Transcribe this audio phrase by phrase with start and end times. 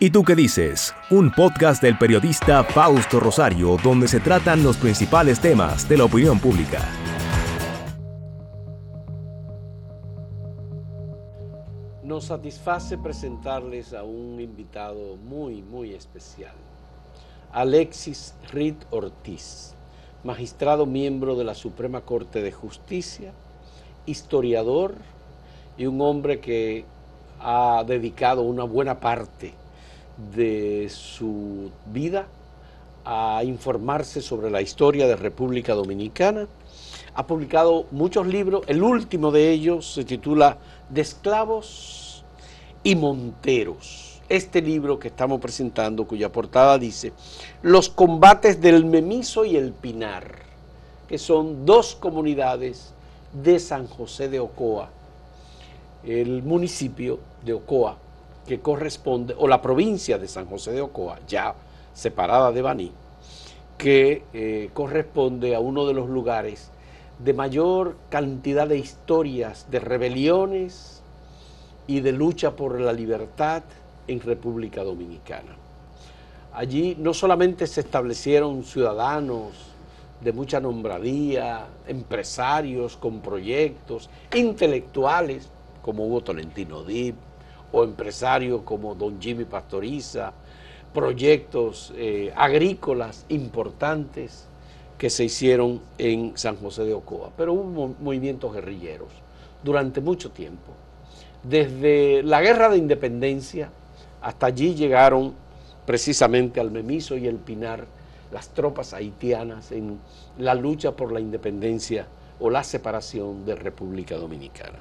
[0.00, 0.94] ¿Y tú qué dices?
[1.10, 6.38] Un podcast del periodista Fausto Rosario donde se tratan los principales temas de la opinión
[6.38, 6.78] pública.
[12.04, 16.54] Nos satisface presentarles a un invitado muy, muy especial.
[17.50, 19.74] Alexis Reed Ortiz,
[20.22, 23.32] magistrado miembro de la Suprema Corte de Justicia,
[24.06, 24.94] historiador
[25.76, 26.84] y un hombre que
[27.40, 29.54] ha dedicado una buena parte
[30.34, 32.26] de su vida
[33.04, 36.46] a informarse sobre la historia de República Dominicana.
[37.14, 40.58] Ha publicado muchos libros, el último de ellos se titula
[40.90, 42.24] De esclavos
[42.82, 44.20] y monteros.
[44.28, 47.12] Este libro que estamos presentando, cuya portada dice
[47.62, 50.42] Los combates del Memiso y el Pinar,
[51.08, 52.92] que son dos comunidades
[53.32, 54.90] de San José de Ocoa,
[56.04, 57.96] el municipio de Ocoa,
[58.48, 61.54] que corresponde, o la provincia de San José de Ocoa, ya
[61.92, 62.92] separada de Baní,
[63.76, 66.70] que eh, corresponde a uno de los lugares
[67.18, 71.02] de mayor cantidad de historias, de rebeliones
[71.86, 73.64] y de lucha por la libertad
[74.06, 75.54] en República Dominicana.
[76.54, 79.52] Allí no solamente se establecieron ciudadanos
[80.22, 85.50] de mucha nombradía, empresarios con proyectos, intelectuales
[85.82, 87.27] como Hugo Tolentino Dip,
[87.72, 90.32] o empresarios como don Jimmy Pastoriza,
[90.92, 94.46] proyectos eh, agrícolas importantes
[94.96, 99.08] que se hicieron en San José de Ocoa, pero hubo movimientos guerrilleros
[99.62, 100.72] durante mucho tiempo.
[101.42, 103.70] Desde la guerra de independencia
[104.20, 105.34] hasta allí llegaron
[105.86, 107.86] precisamente al Memiso y el Pinar
[108.32, 109.98] las tropas haitianas en
[110.36, 112.06] la lucha por la independencia
[112.40, 114.78] o la separación de República Dominicana.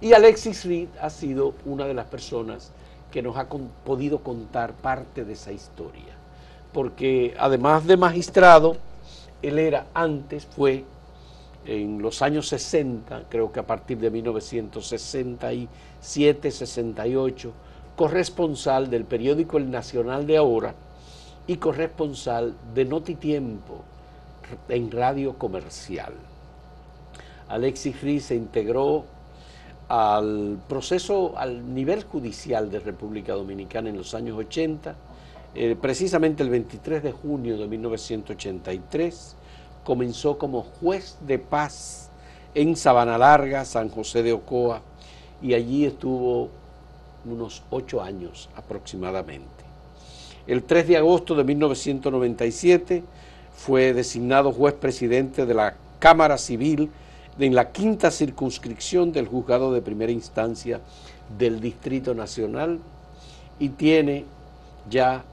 [0.00, 2.72] Y Alexis Reed ha sido una de las personas
[3.10, 3.46] que nos ha
[3.84, 6.16] podido contar parte de esa historia.
[6.72, 8.76] Porque además de magistrado,
[9.42, 10.84] él era antes, fue
[11.66, 17.52] en los años 60, creo que a partir de 1967, 68,
[17.96, 20.74] corresponsal del periódico El Nacional de Ahora
[21.46, 23.82] y corresponsal de Notitiempo
[24.68, 26.14] en radio comercial.
[27.48, 29.04] Alexis Reed se integró
[29.90, 34.94] al proceso al nivel judicial de República Dominicana en los años 80,
[35.56, 39.34] eh, precisamente el 23 de junio de 1983,
[39.82, 42.08] comenzó como juez de paz
[42.54, 44.80] en Sabana Larga, San José de Ocoa,
[45.42, 46.50] y allí estuvo
[47.24, 49.64] unos ocho años aproximadamente.
[50.46, 53.02] El 3 de agosto de 1997
[53.52, 56.90] fue designado juez presidente de la Cámara Civil
[57.38, 60.80] en la quinta circunscripción del juzgado de primera instancia
[61.38, 62.78] del Distrito Nacional
[63.58, 64.24] y tiene
[64.88, 65.24] ya,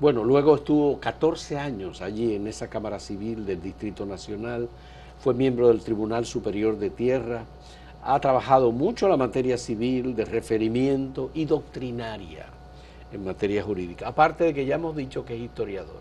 [0.00, 4.68] bueno, luego estuvo 14 años allí en esa Cámara Civil del Distrito Nacional,
[5.20, 7.44] fue miembro del Tribunal Superior de Tierra,
[8.04, 12.46] ha trabajado mucho la materia civil de referimiento y doctrinaria
[13.12, 16.00] en materia jurídica, aparte de que ya hemos dicho que es historiador.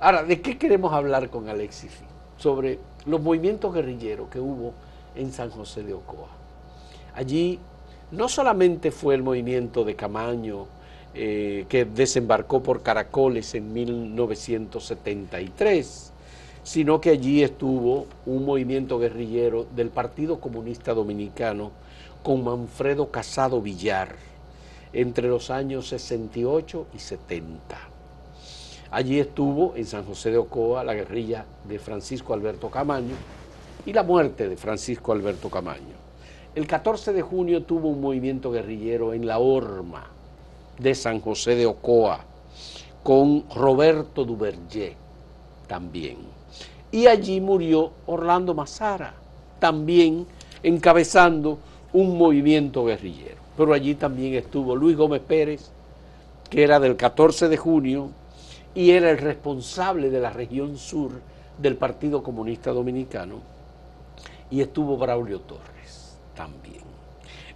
[0.00, 1.90] Ahora, ¿de qué queremos hablar con Alexis?
[2.36, 4.74] Sobre los movimientos guerrilleros que hubo
[5.16, 6.28] en San José de Ocoa.
[7.14, 7.58] Allí
[8.10, 10.66] no solamente fue el movimiento de Camaño,
[11.14, 16.12] eh, que desembarcó por Caracoles en 1973,
[16.62, 21.70] sino que allí estuvo un movimiento guerrillero del Partido Comunista Dominicano
[22.22, 24.16] con Manfredo Casado Villar
[24.92, 27.97] entre los años 68 y 70.
[28.90, 33.14] Allí estuvo en San José de Ocoa la guerrilla de Francisco Alberto Camaño
[33.84, 35.96] y la muerte de Francisco Alberto Camaño.
[36.54, 40.06] El 14 de junio tuvo un movimiento guerrillero en la Horma
[40.78, 42.24] de San José de Ocoa
[43.02, 44.96] con Roberto Duvergé
[45.66, 46.16] también.
[46.90, 49.12] Y allí murió Orlando Mazara,
[49.58, 50.26] también
[50.62, 51.58] encabezando
[51.92, 53.36] un movimiento guerrillero.
[53.54, 55.70] Pero allí también estuvo Luis Gómez Pérez,
[56.48, 58.08] que era del 14 de junio
[58.74, 61.12] y era el responsable de la región sur
[61.58, 63.40] del Partido Comunista Dominicano,
[64.50, 66.82] y estuvo Braulio Torres también.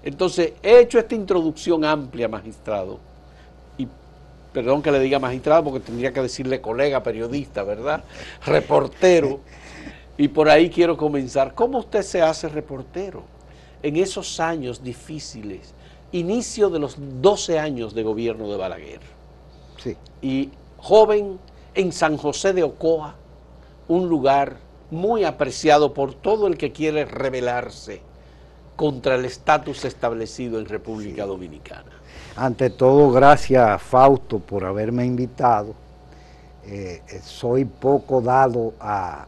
[0.03, 2.99] Entonces, he hecho esta introducción amplia, magistrado,
[3.79, 3.87] y
[4.53, 8.03] perdón que le diga magistrado porque tendría que decirle colega periodista, ¿verdad?
[8.45, 9.41] Reportero,
[10.19, 11.55] y por ahí quiero comenzar.
[11.55, 13.23] ¿Cómo usted se hace reportero
[13.83, 15.73] en esos años difíciles,
[16.11, 19.01] inicio de los 12 años de gobierno de Balaguer?
[19.79, 19.97] Sí.
[20.21, 20.51] Y
[20.83, 21.39] joven
[21.75, 23.15] en San José de Ocoa,
[23.87, 24.57] un lugar
[24.91, 28.03] muy apreciado por todo el que quiere rebelarse
[28.75, 31.93] contra el estatus establecido en República Dominicana.
[32.35, 35.75] Ante todo, gracias Fausto por haberme invitado.
[36.67, 39.27] Eh, eh, soy poco dado a,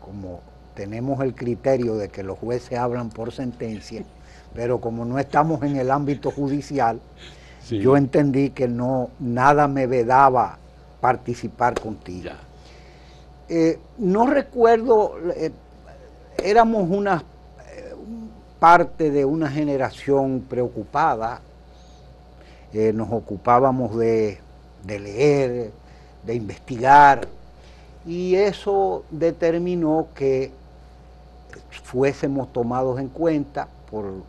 [0.00, 0.40] como
[0.74, 4.02] tenemos el criterio de que los jueces hablan por sentencia,
[4.54, 7.00] pero como no estamos en el ámbito judicial,
[7.68, 10.58] yo entendí que no nada me vedaba
[11.00, 12.30] participar contigo.
[13.48, 15.14] Eh, no recuerdo,
[16.42, 17.22] éramos una
[18.58, 21.40] parte de una generación preocupada,
[22.72, 24.38] nos ocupábamos de,
[24.84, 25.72] de leer,
[26.24, 27.26] de investigar,
[28.06, 30.52] y eso determinó que
[31.82, 34.22] fuésemos tomados en cuenta por,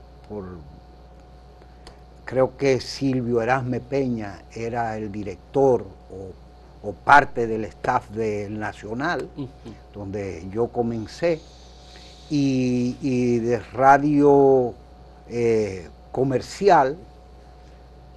[2.26, 6.41] creo que Silvio Erasme Peña era el director o,
[7.04, 9.30] parte del staff del Nacional,
[9.94, 11.40] donde yo comencé,
[12.30, 14.74] y, de radio
[15.30, 16.98] eh, comercial,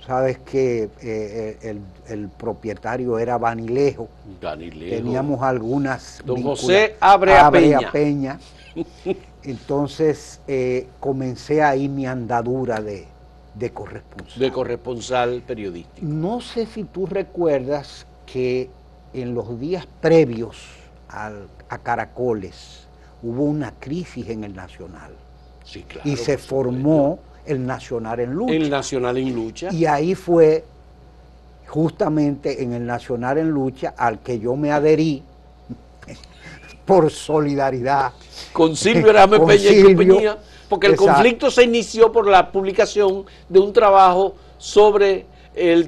[0.07, 1.79] Sabes que eh,
[2.09, 4.09] el, propietario era Vanilejo.
[4.39, 6.23] Teníamos algunas.
[6.27, 7.51] Don José Abrea,
[7.91, 8.39] Peña.
[9.43, 13.07] Entonces eh, comencé ahí mi andadura de,
[13.73, 14.39] corresponsal.
[14.39, 16.07] De corresponsal periodístico.
[16.07, 18.71] No sé si tú recuerdas que
[19.13, 20.57] en los días previos
[21.09, 22.87] a Caracoles
[23.23, 25.13] hubo una crisis en el Nacional.
[25.65, 26.09] Sí, claro.
[26.09, 28.55] Y se formó el Nacional en Lucha.
[28.55, 29.73] El Nacional en Lucha.
[29.73, 30.65] Y ahí fue
[31.67, 35.23] justamente en el Nacional en Lucha al que yo me adherí
[36.85, 38.13] por solidaridad.
[38.53, 40.39] Con Silvio Erasme Peña y compañía,
[40.69, 45.27] porque el conflicto se inició por la publicación de un trabajo sobre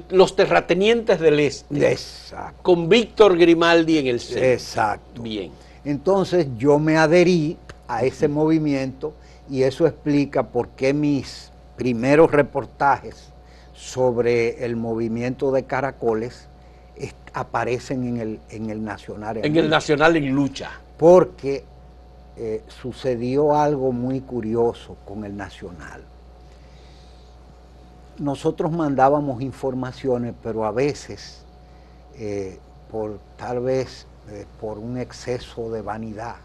[0.09, 1.91] los terratenientes del Este.
[1.91, 2.63] Exacto.
[2.63, 4.45] Con Víctor Grimaldi en el centro.
[4.45, 5.21] Exacto.
[5.21, 5.51] Bien.
[5.83, 9.13] Entonces yo me adherí a ese movimiento
[9.49, 13.31] y eso explica por qué mis primeros reportajes
[13.73, 16.47] sobre el movimiento de caracoles
[17.33, 19.37] aparecen en el, en el Nacional.
[19.37, 20.71] En, el Nacional en lucha.
[20.97, 21.63] Porque
[22.35, 26.03] eh, sucedió algo muy curioso con el Nacional.
[28.19, 31.43] Nosotros mandábamos informaciones, pero a veces,
[32.15, 32.57] eh,
[32.91, 36.37] por tal vez eh, por un exceso de vanidad,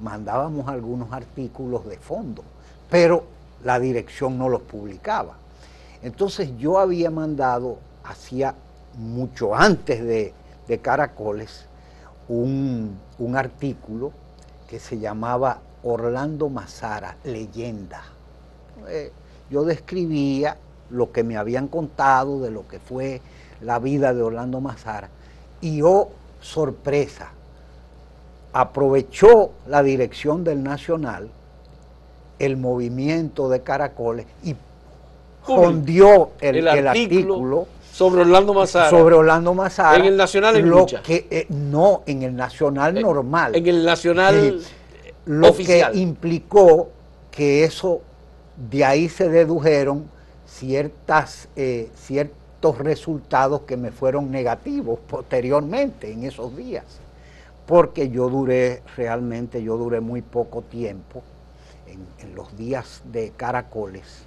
[0.00, 2.44] mandábamos algunos artículos de fondo,
[2.90, 3.24] pero
[3.64, 5.36] la dirección no los publicaba.
[6.02, 8.54] Entonces yo había mandado, hacía
[8.98, 10.34] mucho antes de,
[10.82, 11.66] Caracoles,
[12.28, 12.98] un,
[13.34, 14.12] artículo
[14.68, 18.02] que se llamaba Orlando Mazara, leyenda.
[18.88, 19.12] Eh,
[19.50, 20.58] yo describía
[20.90, 23.20] lo que me habían contado de lo que fue
[23.60, 25.08] la vida de Orlando Mazara
[25.60, 26.10] y oh
[26.40, 27.32] sorpresa,
[28.52, 31.30] aprovechó la dirección del Nacional
[32.38, 34.54] el movimiento de caracoles y
[35.42, 38.90] fundió el, artículo, sobre Orlando Mazara.
[38.90, 39.96] Sobre Orlando Mazara.
[39.96, 41.02] En el Nacional en lucha.
[41.02, 43.54] Que, eh, no, en el Nacional eh, normal.
[43.56, 44.60] En el Nacional
[45.26, 46.90] Lo que implicó
[47.30, 48.02] que eso,
[48.70, 50.10] de ahí se dedujeron
[50.58, 56.84] ciertas, eh, ciertos resultados que me fueron negativos posteriormente en esos días.
[57.66, 61.22] Porque yo duré, realmente yo duré muy poco tiempo
[61.86, 64.24] en, los días de caracoles,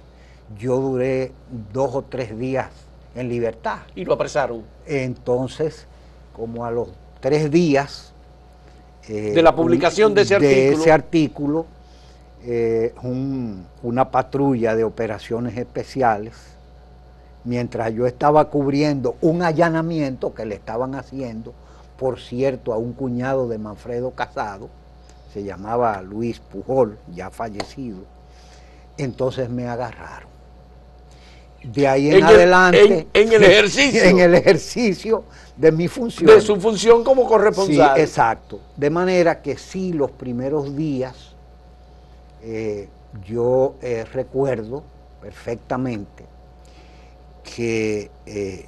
[0.58, 1.32] yo duré
[1.74, 2.70] dos o tres días
[3.14, 3.80] en libertad.
[3.94, 4.64] ¿Y lo apresaron?
[4.86, 5.86] Entonces,
[6.34, 6.88] como a los
[7.20, 8.14] tres días...
[9.08, 10.80] Eh, de la publicación de ese artículo.
[10.80, 11.66] ese artículo,
[12.44, 12.94] eh,
[13.82, 16.34] una patrulla de operaciones especiales,
[17.44, 21.52] mientras yo estaba cubriendo un allanamiento que le estaban haciendo,
[21.98, 24.68] por cierto, a un cuñado de Manfredo Casado,
[25.32, 27.98] se llamaba Luis Pujol, ya fallecido,
[28.96, 30.28] entonces me agarraron.
[31.62, 33.08] De ahí en, adelante.
[33.12, 34.04] en, el ejercicio.
[34.04, 35.24] en el ejercicio
[35.56, 36.30] de mi función.
[36.30, 37.96] De su función como corresponsal.
[37.96, 38.60] Sí, exacto.
[38.76, 41.27] De manera que sí, los primeros días
[42.42, 42.88] eh,
[43.26, 44.82] yo eh, recuerdo
[45.20, 46.24] perfectamente
[47.42, 48.66] que eh,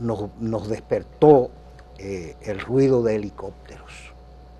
[0.00, 1.50] nos, despertó
[1.98, 4.12] el ruido de helicópteros.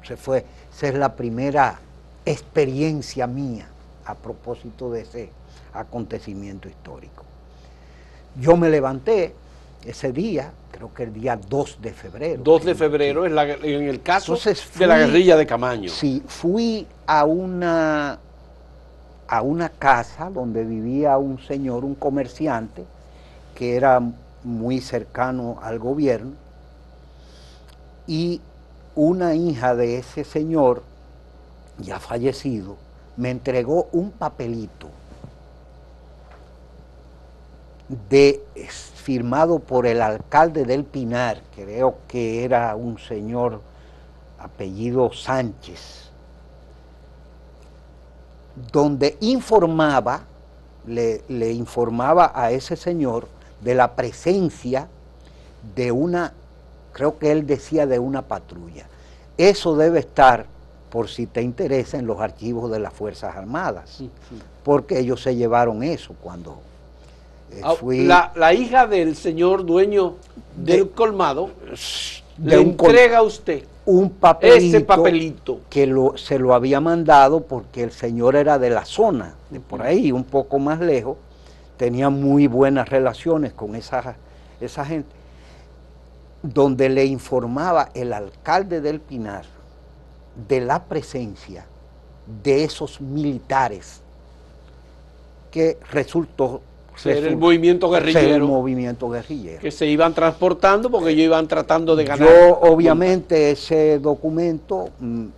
[0.02, 0.44] Se fue
[0.76, 1.78] esa es la primera
[2.26, 3.66] experiencia mía
[4.04, 5.30] a propósito de ese
[5.72, 7.24] acontecimiento histórico.
[8.38, 9.34] Yo me levanté
[9.86, 12.42] ese día, creo que el día 2 de febrero.
[12.42, 14.36] 2 de febrero, en, el caso
[14.78, 15.88] de la guerrilla de Camaño.
[15.88, 18.18] Sí, fui a una,
[19.28, 22.84] a una casa donde vivía un señor, un comerciante,
[23.54, 24.00] que era
[24.44, 26.32] muy cercano al gobierno,
[28.06, 28.40] y
[28.94, 30.82] una hija de ese señor,
[31.78, 32.76] ya fallecido,
[33.16, 34.88] me entregó un papelito
[38.08, 38.42] de
[38.94, 43.60] firmado por el alcalde del Pinar, creo que era un señor
[44.38, 46.05] apellido Sánchez,
[48.72, 50.24] donde informaba,
[50.86, 53.28] le, le informaba a ese señor
[53.60, 54.88] de la presencia
[55.74, 56.32] de una,
[56.92, 58.86] creo que él decía de una patrulla.
[59.36, 60.46] Eso debe estar,
[60.90, 64.02] por si te interesa, en los archivos de las Fuerzas Armadas,
[64.64, 66.58] porque ellos se llevaron eso cuando
[67.52, 68.04] eh, fui...
[68.04, 70.14] La, la, hija del señor dueño
[70.56, 71.50] del colmado
[72.42, 75.60] le entrega a usted un papelito, ese papelito.
[75.70, 79.82] que lo, se lo había mandado porque el señor era de la zona, de por
[79.82, 81.16] ahí, un poco más lejos,
[81.76, 84.16] tenía muy buenas relaciones con esa,
[84.60, 85.08] esa gente,
[86.42, 89.44] donde le informaba el alcalde del Pinar
[90.48, 91.64] de la presencia
[92.42, 94.00] de esos militares
[95.50, 96.60] que resultó
[96.96, 98.34] ser el movimiento guerrillero.
[98.34, 99.60] el movimiento guerrillero.
[99.60, 102.28] Que se iban transportando porque ellos iban tratando de ganar.
[102.28, 105.30] Yo, obviamente, ese documento mm, mm,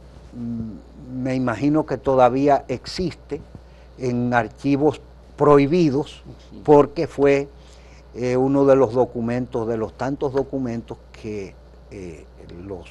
[1.22, 3.40] me imagino que todavía existe
[3.98, 5.00] en archivos
[5.36, 6.22] prohibidos
[6.64, 7.48] porque fue
[8.14, 11.54] eh, uno de los documentos, de los tantos documentos que
[11.90, 12.24] eh,
[12.66, 12.86] los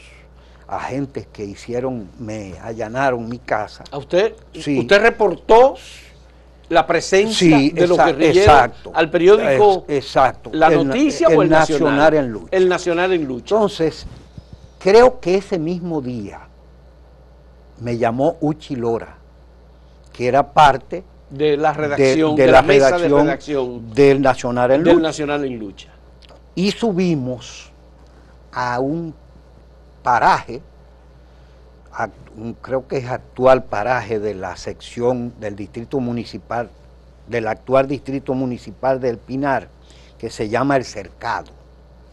[0.68, 3.84] agentes que hicieron, me allanaron mi casa.
[3.92, 4.36] ¿A usted?
[4.54, 4.80] Sí.
[4.80, 5.76] ¿Usted reportó
[6.70, 12.48] la presencia de los guerrilleros al periódico exacto, La Noticia o el Nacional, en Lucha?
[12.52, 13.56] El Nacional en Lucha.
[13.56, 14.06] Entonces,
[14.80, 16.42] creo que ese mismo día
[17.80, 19.18] me llamó Uchi Lora,
[20.12, 25.00] que era parte de la redacción, de, la, mesa de redacción del Nacional en Lucha.
[25.00, 25.90] Nacional en Lucha.
[26.56, 27.72] Y subimos
[28.52, 29.14] a un
[30.02, 30.62] paraje
[32.62, 36.70] creo que es actual paraje de la sección del distrito municipal,
[37.28, 39.70] del actual distrito municipal del Pinar,
[40.18, 41.52] que se llama el Cercado.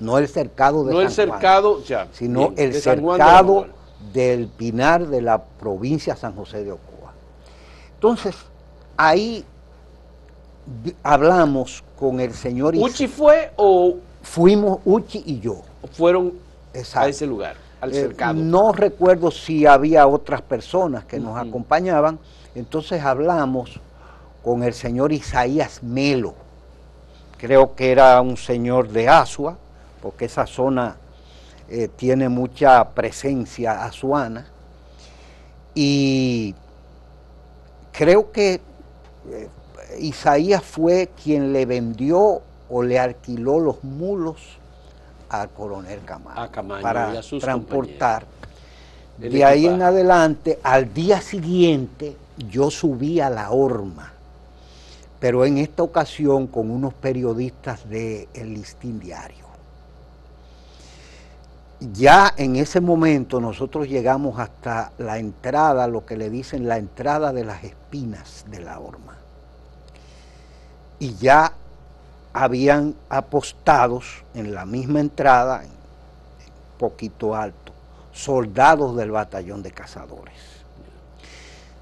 [0.00, 3.66] No el Cercado de no el cercado, ya, sino el Cercado
[4.12, 7.12] del Pinar de la provincia San José de Ocoa.
[7.94, 8.34] Entonces,
[8.96, 9.44] ahí
[11.02, 12.74] hablamos con el señor...
[12.76, 13.96] ¿Uchi fue o...?
[14.22, 15.60] Fuimos Uchi y yo.
[15.92, 16.32] Fueron
[16.94, 17.56] a ese lugar.
[17.82, 22.18] Eh, no recuerdo si había otras personas que nos acompañaban,
[22.54, 23.80] entonces hablamos
[24.42, 26.34] con el señor Isaías Melo,
[27.36, 29.58] creo que era un señor de Asua,
[30.00, 30.96] porque esa zona
[31.68, 34.46] eh, tiene mucha presencia azuana,
[35.74, 36.54] y
[37.92, 38.60] creo que
[39.30, 39.48] eh,
[39.98, 44.58] Isaías fue quien le vendió o le alquiló los mulos
[45.42, 46.50] al coronel Camaño,
[46.82, 48.26] para transportar.
[49.18, 52.16] De ahí en adelante, al día siguiente,
[52.50, 54.12] yo subí a la horma,
[55.20, 59.44] pero en esta ocasión con unos periodistas del El Listín Diario.
[61.92, 67.32] Ya en ese momento nosotros llegamos hasta la entrada, lo que le dicen la entrada
[67.32, 69.16] de las espinas de la horma.
[70.98, 71.52] Y ya
[72.34, 75.62] habían apostados en la misma entrada,
[76.78, 77.72] poquito alto,
[78.12, 80.34] soldados del batallón de cazadores.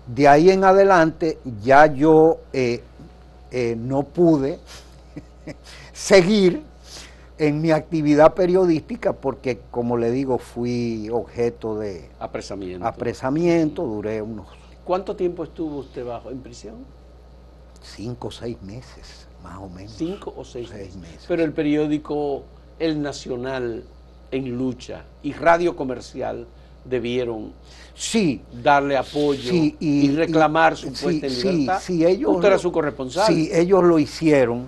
[0.06, 2.82] De ahí en adelante ya yo eh,
[3.50, 4.60] eh, no pude
[5.92, 6.62] seguir
[7.38, 12.86] en mi actividad periodística porque, como le digo, fui objeto de apresamiento.
[12.86, 14.48] Apresamiento, duré unos...
[14.84, 16.74] ¿Cuánto tiempo estuvo usted bajo en prisión?
[17.80, 19.92] Cinco o seis meses más o menos.
[19.92, 21.24] Cinco o seis, meses.
[21.28, 22.44] Pero el periódico
[22.78, 23.84] El Nacional
[24.30, 26.46] en lucha y Radio Comercial
[26.84, 27.52] debieron
[27.94, 31.80] sí, darle apoyo y, reclamar su puesta en libertad.
[31.80, 33.26] Sí, ellos Usted era su corresponsal.
[33.26, 34.66] Sí, ellos lo hicieron,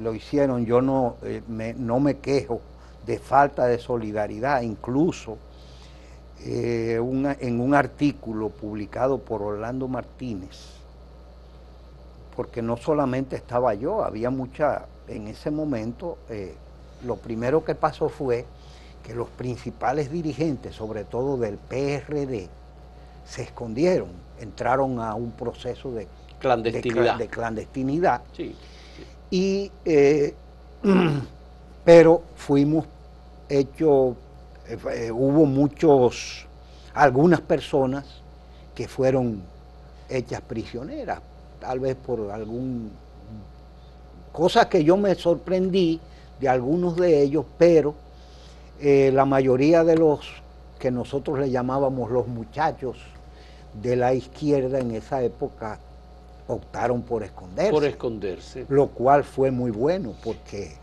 [0.00, 0.64] lo hicieron.
[0.66, 2.60] Yo no, eh, me, no me quejo
[3.04, 4.62] de falta de solidaridad.
[4.62, 5.38] Incluso
[6.44, 7.00] eh,
[7.40, 10.76] en un artículo publicado por Orlando Martínez,
[12.36, 16.54] porque no solamente estaba yo, había mucha, en ese momento, eh,
[17.04, 18.44] lo primero que pasó fue
[19.02, 22.48] que los principales dirigentes, sobre todo del PRD,
[23.24, 26.06] se escondieron, entraron a un proceso de
[26.38, 27.16] clandestinidad.
[27.16, 28.22] De, clandestinidad.
[29.30, 30.34] Y, eh,
[31.84, 32.86] pero fuimos
[33.48, 34.14] hechos,
[34.68, 36.46] eh, hubo muchos,
[36.92, 38.04] algunas personas
[38.74, 39.42] que fueron
[40.08, 41.20] hechas prisioneras
[41.66, 42.92] tal vez por algún
[44.30, 45.98] cosa que yo me sorprendí
[46.38, 47.94] de algunos de ellos, pero
[48.80, 50.20] eh, la mayoría de los
[50.78, 52.98] que nosotros le llamábamos los muchachos
[53.82, 55.80] de la izquierda en esa época
[56.46, 57.72] optaron por esconderse.
[57.72, 58.66] Por esconderse.
[58.68, 60.76] Lo cual fue muy bueno porque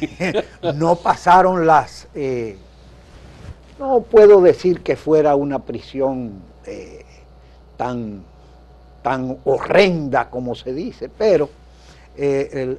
[0.74, 2.08] no pasaron las...
[2.14, 2.56] Eh,
[3.78, 7.04] no puedo decir que fuera una prisión eh,
[7.76, 8.24] tan,
[9.06, 11.48] tan horrenda como se dice, pero
[12.16, 12.76] eh,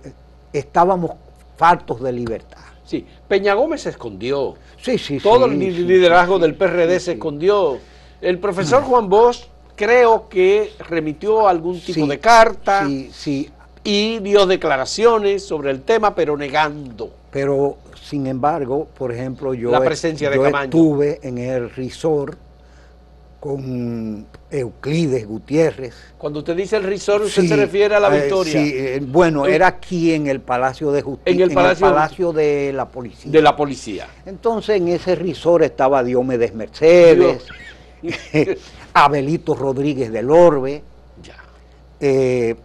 [0.51, 1.11] estábamos
[1.55, 2.65] faltos de libertad.
[2.83, 4.55] Sí, Peña Gómez se escondió.
[4.81, 7.77] Sí, sí, Todo el liderazgo del PRD se escondió.
[8.19, 9.45] El profesor Juan Bosch
[9.77, 13.49] creo que remitió algún tipo de carta sí, sí.
[13.85, 17.09] y dio declaraciones sobre el tema, pero negando.
[17.31, 22.37] Pero, sin embargo, por ejemplo, yo, La presencia de yo estuve en el resort
[23.39, 25.93] con Euclides Gutiérrez.
[26.17, 28.99] Cuando usted dice el risor, usted Sí, se refiere a la eh, victoria sí, eh,
[29.05, 32.87] bueno, Eh, era aquí en el Palacio de Justicia, en el Palacio- Palacio de la
[32.89, 33.31] Policía.
[33.31, 34.07] de la policía.
[34.25, 37.43] Entonces en ese resort estaba Diomedes Mercedes,
[38.93, 40.83] Abelito Rodríguez del Orbe,
[41.21, 41.35] Ya.
[41.99, 42.55] eh,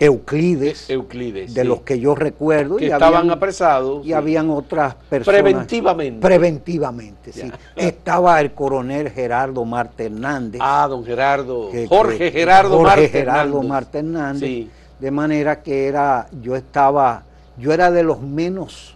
[0.00, 1.54] Euclides, Euclides.
[1.54, 1.66] de sí.
[1.68, 2.76] los que yo recuerdo.
[2.76, 4.04] que y estaban habían- apresados.
[4.04, 4.12] Y sí.
[4.12, 5.40] habían otras personas.
[5.42, 6.20] Preventivamente.
[6.20, 7.50] Preventivamente, sí.
[7.74, 10.60] Estaba el coronel Gerardo Marte Hernández.
[10.62, 11.70] Ah, don Gerardo.
[11.72, 13.68] que- Jorge que- Gerardo Jorge Marte Gerardo Hernández.
[13.68, 14.40] Marte Hernández.
[14.48, 14.70] Sí.
[15.00, 17.24] De manera que era, yo estaba,
[17.56, 18.94] yo era de los menos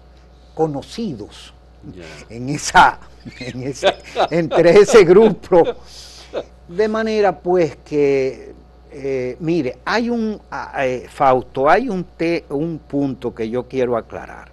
[0.54, 1.52] conocidos
[1.94, 2.04] Ya.
[2.34, 2.98] en esa,
[3.40, 3.94] en ese-
[4.30, 5.64] entre ese grupo.
[6.68, 8.54] De manera pues que,
[8.92, 10.40] eh, mire, hay un,
[10.78, 14.48] eh, Fausto, hay un, te- un punto que yo quiero aclarar,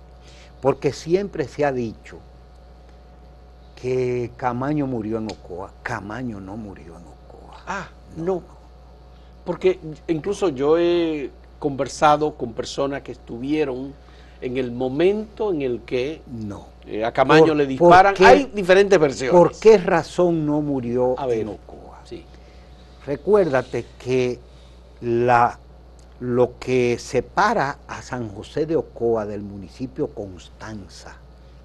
[0.62, 2.18] porque siempre se ha dicho
[3.82, 5.72] que Camaño murió en Ocoa.
[5.84, 7.64] Camaño no murió en Ocoa.
[7.68, 8.42] Ah, no.
[9.46, 11.30] Porque incluso yo he
[11.60, 13.94] conversado con personas que estuvieron
[14.42, 16.68] en el momento en el que No.
[16.86, 18.16] eh, a Camaño Por- le disparan.
[18.20, 19.38] Hay diferentes versiones.
[19.40, 21.40] ¿Por qué razón no murió A ver.
[21.40, 21.69] en Ocoa?
[23.06, 24.40] Recuérdate que
[25.02, 25.58] la,
[26.20, 31.16] lo que separa a San José de Ocoa del municipio Constanza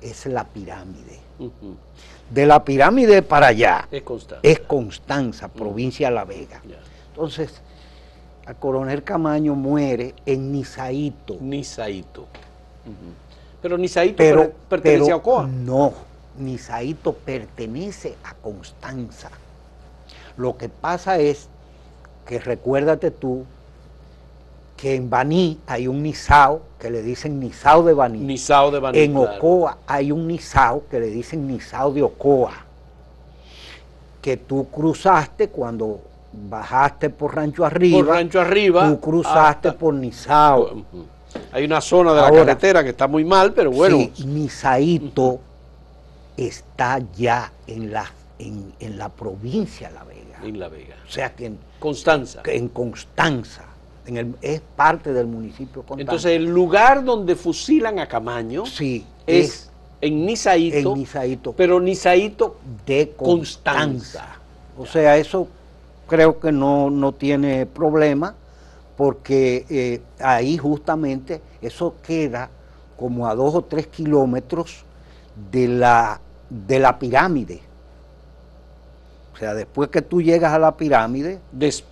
[0.01, 1.19] es la pirámide.
[2.31, 3.89] De la pirámide para allá
[4.43, 6.61] Es Constanza, provincia de La Vega.
[7.09, 7.61] Entonces,
[8.47, 11.37] el coronel Camaño muere en Nizaíto.
[11.41, 12.23] Nizaito.
[12.23, 13.13] Ujú.
[13.61, 15.47] Pero Nizaito Pero, per- pertenece pero a Ocoa.
[15.47, 15.93] No,
[16.39, 19.31] Nizaíto pertenece a Constanza.
[20.37, 21.49] Lo que pasa es
[22.27, 23.45] que recuérdate tú
[24.77, 28.19] que en Baní hay un Nizao que le dicen Nizao de Baní.
[28.19, 28.99] Nizao de Baní.
[28.99, 29.37] en claro.
[29.37, 32.53] Ocoa hay un Nizao que le dicen Nizao de Ocoa.
[34.21, 36.01] Que tú cruzaste cuando
[36.33, 37.99] bajaste por Rancho Arriba.
[37.99, 38.89] Por Rancho Arriba.
[38.89, 40.63] Tú cruzaste hasta- por Nizao.
[40.73, 41.05] Ujú.
[41.53, 43.97] Hay una zona de la carretera que está muy mal, pero bueno.
[44.15, 45.39] Sí, Nizaíto
[46.37, 50.21] está ya en la, en, en la provincia de La Vega.
[50.49, 50.97] En La Vega.
[51.07, 52.43] O sea que en, Constanza.
[52.43, 53.65] que en Constanza,
[54.07, 56.01] en el, es parte del municipio de Constanza.
[56.01, 61.81] Entonces, el lugar donde fusilan a Camaño sí, es, es, en Nizaito, en Nizaíto pero
[61.81, 63.85] Nizaito de Constanza.
[63.85, 64.41] Constanza.
[64.77, 65.49] O sea, eso
[66.07, 68.35] creo que no, no tiene problema
[68.97, 72.51] porque eh, ahí justamente eso queda
[72.97, 74.85] como a dos o tres kilómetros
[75.51, 77.61] de la, de la pirámide.
[79.35, 81.83] O sea, después que tú llegas a la pirámide, des-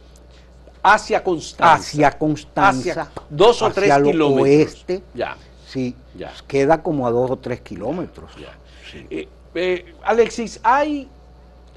[0.82, 1.74] hacia Constanza.
[1.74, 4.42] hacia Constanza, Hacia dos o hacia tres kilómetros.
[4.42, 6.32] oeste, Ya, sí, Ya.
[6.46, 8.30] queda como a dos o tres kilómetros.
[8.36, 8.56] ya.
[9.10, 11.08] Eh, eh, Alexis, ¿hay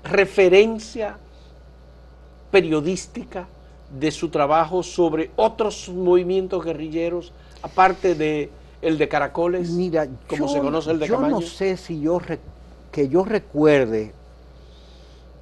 [0.04, 1.18] referencia
[2.52, 3.48] periodística
[3.90, 8.52] de su trabajo sobre otros movimientos guerrilleros, aparte de
[8.82, 11.40] el de Caracoles, Mira, como yo- se conoce el de yo Camaño?
[11.40, 12.20] no sé si yo
[12.92, 14.14] que yo recuerde,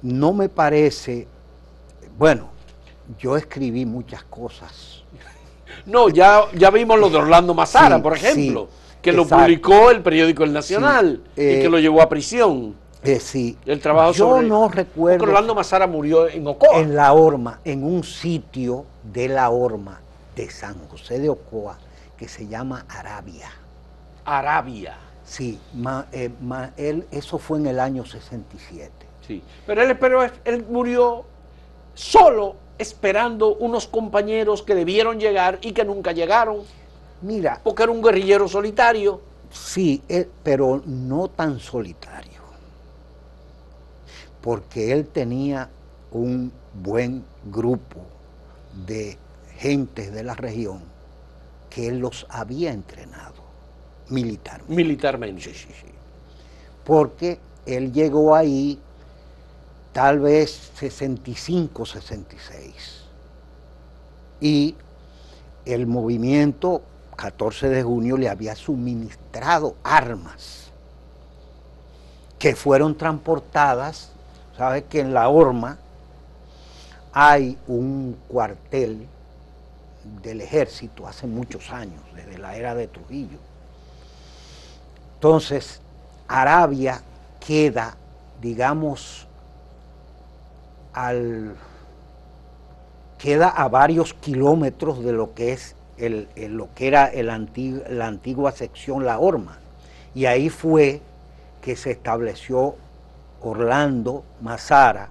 [0.04, 1.26] no me parece,
[2.18, 2.48] bueno,
[3.18, 5.02] yo escribí muchas cosas.
[5.86, 9.90] No, ya, ya vimos lo de Orlando Mazara, Sí, por ejemplo, sí, que lo publicó
[9.90, 12.76] el periódico El Nacional Sí, y eh, que lo llevó a prisión.
[13.02, 16.78] Eh, sí, El trabajo yo sobre- no Porque recuerdo Orlando Mazara murió en Ocoa.
[16.80, 20.00] en la Horma, en un sitio de la Horma
[20.36, 21.78] de San José de Ocoa
[22.18, 23.50] que se llama Arabia.
[24.24, 24.96] Arabia.
[25.24, 28.90] Sí, ma- eh, ma- él, eso fue en el año 67.
[29.26, 29.42] Sí.
[29.66, 31.24] Pero él, pero él murió
[31.94, 36.62] solo esperando unos compañeros que debieron llegar y que nunca llegaron,
[37.22, 39.20] Mira, porque era un guerrillero solitario.
[39.50, 42.40] Sí, él- pero no tan solitario,
[44.42, 45.68] porque él tenía
[46.10, 48.00] un buen grupo
[48.86, 49.16] de
[49.58, 50.80] gentes de la región
[51.70, 53.42] que él los había entrenado
[54.10, 54.74] militarmente.
[54.74, 55.42] Militarmente.
[55.42, 55.88] Sí, sí, sí.
[56.84, 58.78] Porque él llegó ahí
[59.94, 63.04] tal vez 65, 66.
[64.40, 64.74] y
[65.64, 66.82] el movimiento
[67.16, 70.72] 14 de junio le había suministrado armas
[72.40, 74.10] que fueron transportadas,
[74.58, 75.78] sabes que en la horma
[77.12, 79.06] hay un cuartel
[80.22, 83.38] del ejército hace muchos años, desde la era de Trujillo.
[85.14, 85.80] Entonces,
[86.26, 87.00] Arabia
[87.38, 87.96] queda,
[88.42, 89.28] digamos,
[90.94, 91.54] al,
[93.18, 99.18] queda a varios kilómetros de lo que es lo que era la antigua sección La
[99.18, 99.58] Horma.
[100.14, 101.00] Y ahí fue
[101.60, 102.76] que se estableció
[103.40, 105.08] Orlando Mazara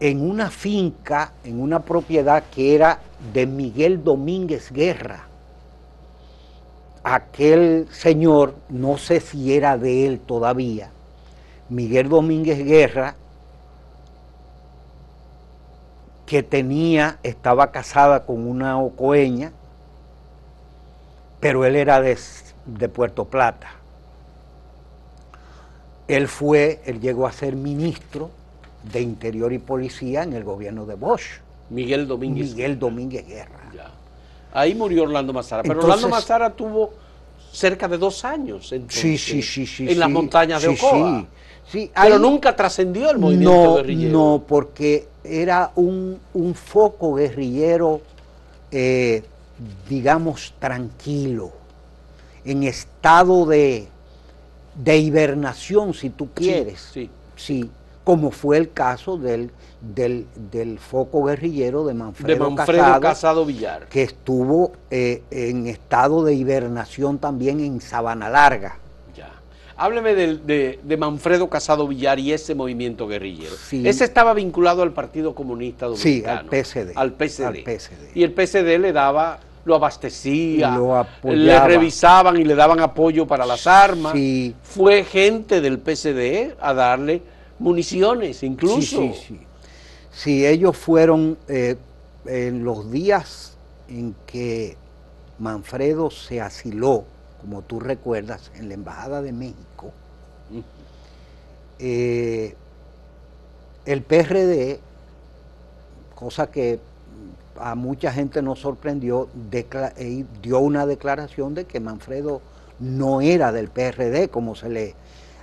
[0.00, 3.00] en una finca, en una propiedad que era
[3.32, 5.26] de Miguel Domínguez Guerra.
[7.04, 10.90] Aquel señor, no sé si era de él todavía,
[11.68, 13.14] Miguel Domínguez Guerra,
[16.30, 19.50] que tenía, estaba casada con una ocoeña,
[21.40, 22.16] pero él era de,
[22.66, 23.72] de Puerto Plata.
[26.06, 28.30] Él fue, él llegó a ser ministro
[28.92, 31.40] de Interior y Policía en el gobierno de Bosch.
[31.68, 32.50] Miguel Domínguez.
[32.50, 33.58] Miguel Domínguez Guerra.
[34.52, 35.64] Ahí murió Orlando Mazara.
[35.64, 36.92] Pero Orlando Mazara tuvo
[37.52, 41.26] cerca de dos años sí, sí, sí, sí, en las montañas de Ocoa.
[41.70, 44.12] Sí, Pero nunca trascendió el movimiento no, guerrillero.
[44.12, 46.18] No, porque era un,
[46.54, 48.00] foco guerrillero,
[48.72, 49.22] eh,
[49.88, 51.52] digamos, tranquilo,
[52.44, 53.86] en estado de,
[54.74, 56.90] de hibernación, si tú quieres.
[56.92, 57.70] Sí, sí
[58.04, 62.54] como fue el caso del, del, foco guerrillero de Manfredo,
[63.00, 63.88] Casado, Villar.
[63.88, 68.78] Que estuvo eh, en estado de hibernación también en Sabana Larga.
[69.14, 69.30] Ya.
[69.76, 73.54] Hábleme de, Manfredo Casado Villar y ese movimiento guerrillero.
[73.70, 76.50] Ese estaba vinculado al Partido Comunista Dominicano.
[76.50, 77.58] Sí, al PSD.
[77.58, 78.16] Al PSD.
[78.16, 80.78] Y el PSD le daba lo abastecía,
[81.22, 84.14] le revisaban y le daban apoyo para las armas.
[84.62, 87.22] Fue gente del PSD a darle
[87.60, 88.80] municiones incluso.
[88.80, 89.40] Sí, sí, sí.
[90.12, 91.76] Sí, ellos fueron eh,
[92.26, 93.56] en los días
[93.88, 94.76] en que
[95.38, 97.04] Manfredo se asiló,
[97.40, 99.92] como tú recuerdas, en la Embajada de México,
[101.78, 102.54] eh,
[103.86, 104.80] el PRD,
[106.14, 106.80] cosa que
[107.58, 112.42] a mucha gente nos sorprendió, eh, dio una declaración de que Manfredo
[112.78, 114.94] no era del PRD, como se le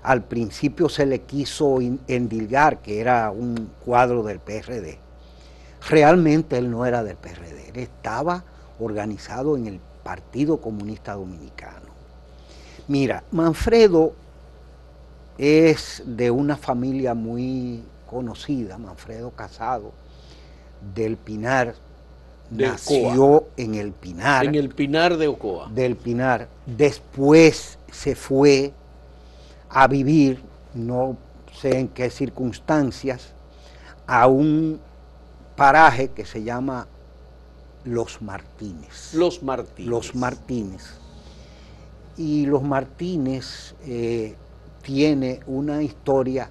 [0.08, 5.00] al principio se le quiso endilgar que era un cuadro del PRD.
[5.90, 8.46] Realmente él no era del PRD, él estaba
[8.80, 11.92] organizado en el Partido Comunista Dominicano.
[12.88, 14.14] Mira, Manfredo
[15.38, 19.92] es de una familia muy conocida, Manfredo Casado,
[20.96, 21.76] del Pinar,
[22.50, 24.46] nació en el Pinar.
[24.46, 25.70] En el Pinar de Ocoa.
[25.70, 26.48] Del Pinar.
[26.66, 28.72] Después se fue
[29.80, 30.42] a vivir,
[30.74, 31.18] no
[31.54, 33.36] sé en qué circunstancias,
[34.08, 34.80] a un
[35.56, 36.88] paraje que se llama
[37.84, 39.14] Los Martínez.
[39.14, 39.88] Los Martínez.
[39.88, 40.84] Los Martínez.
[42.18, 44.36] Y Los Martínez eh,
[44.82, 46.50] tiene una historia,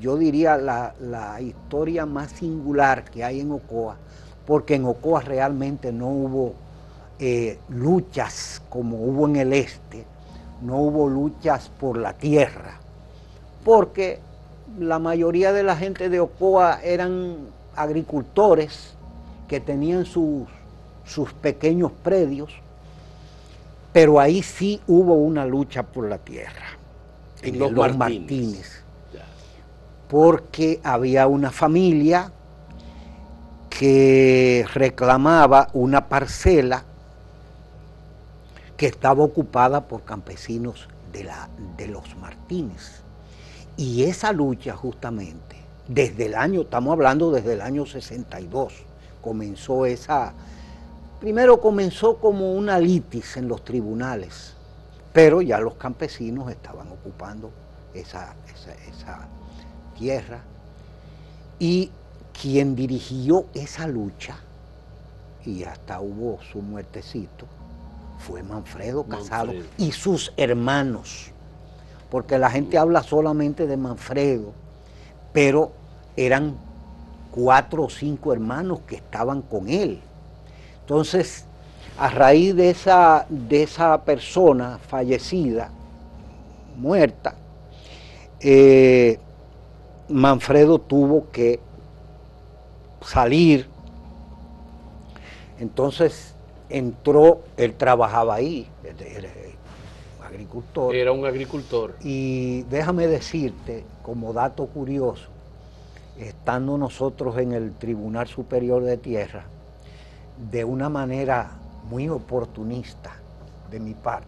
[0.00, 3.98] yo diría la, historia más singular que hay en Ocoa,
[4.44, 6.54] porque en Ocoa realmente no hubo
[7.20, 10.04] eh, luchas como hubo en el este,
[10.62, 12.78] no hubo luchas por la tierra,
[13.64, 14.20] porque
[14.78, 17.36] la mayoría de la gente de Ocoa eran
[17.76, 18.94] agricultores
[19.46, 20.46] que tenían sus,
[21.04, 22.52] sus pequeños predios,
[23.92, 26.66] pero ahí sí hubo una lucha por la tierra,
[27.42, 28.82] en, los, Martínez,
[30.08, 32.32] porque había una familia
[33.70, 36.84] que reclamaba una parcela
[38.78, 43.02] que estaba ocupada por campesinos de, la, de los Martínez.
[43.76, 45.56] Y esa lucha justamente,
[45.88, 48.72] desde el año, estamos hablando desde el año 62,
[49.20, 50.32] comenzó esa,
[51.18, 54.54] primero comenzó como una litis en los tribunales,
[55.12, 57.50] pero ya los campesinos estaban ocupando
[57.94, 59.26] esa, esa
[59.98, 60.40] tierra.
[61.58, 61.90] Y
[62.40, 64.36] quien dirigió esa lucha,
[65.44, 67.46] y hasta hubo su muertecito,
[68.18, 71.30] fue Manfredo Casado y sus hermanos,
[72.10, 74.52] porque la gente habla solamente de Manfredo,
[75.32, 75.72] pero
[76.16, 76.56] eran
[77.30, 80.00] cuatro o cinco hermanos que estaban con él.
[80.80, 81.44] Entonces,
[81.98, 85.70] a raíz de esa, de esa persona fallecida,
[86.76, 87.34] muerta,
[88.40, 89.18] eh,
[90.08, 91.60] Manfredo tuvo que
[93.02, 93.68] salir.
[95.58, 96.34] Entonces
[96.68, 99.28] entró, él trabajaba ahí, era
[100.28, 100.94] agricultor.
[100.94, 101.96] Era un agricultor.
[102.02, 105.28] Y déjame decirte, como dato curioso,
[106.18, 109.44] estando nosotros en el Tribunal Superior de Tierra,
[110.50, 111.52] de una manera
[111.90, 113.16] muy oportunista
[113.70, 114.26] de mi parte,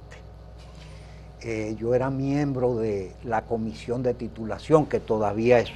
[1.43, 5.71] eh, yo era miembro de la comisión de titulación, que todavía es,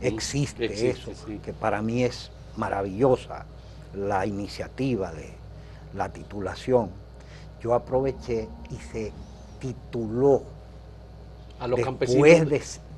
[0.00, 1.10] existe, eso,
[1.42, 3.46] que para mí es maravillosa
[3.94, 5.45] la iniciativa de
[5.94, 6.90] la titulación.
[7.62, 9.12] Yo aproveché y se
[9.58, 10.42] tituló
[11.58, 12.48] a los después campesinos.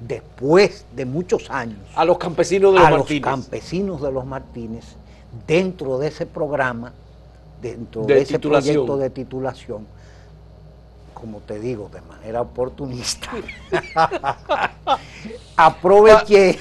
[0.01, 1.79] De, después de muchos años.
[1.95, 3.23] A los campesinos de los a Martínez.
[3.23, 4.85] los campesinos de los Martínez,
[5.47, 6.93] dentro de ese programa,
[7.63, 9.87] dentro De de, ese proyecto de titulación,
[11.15, 13.31] como te digo, de manera oportunista,
[15.57, 16.59] aproveché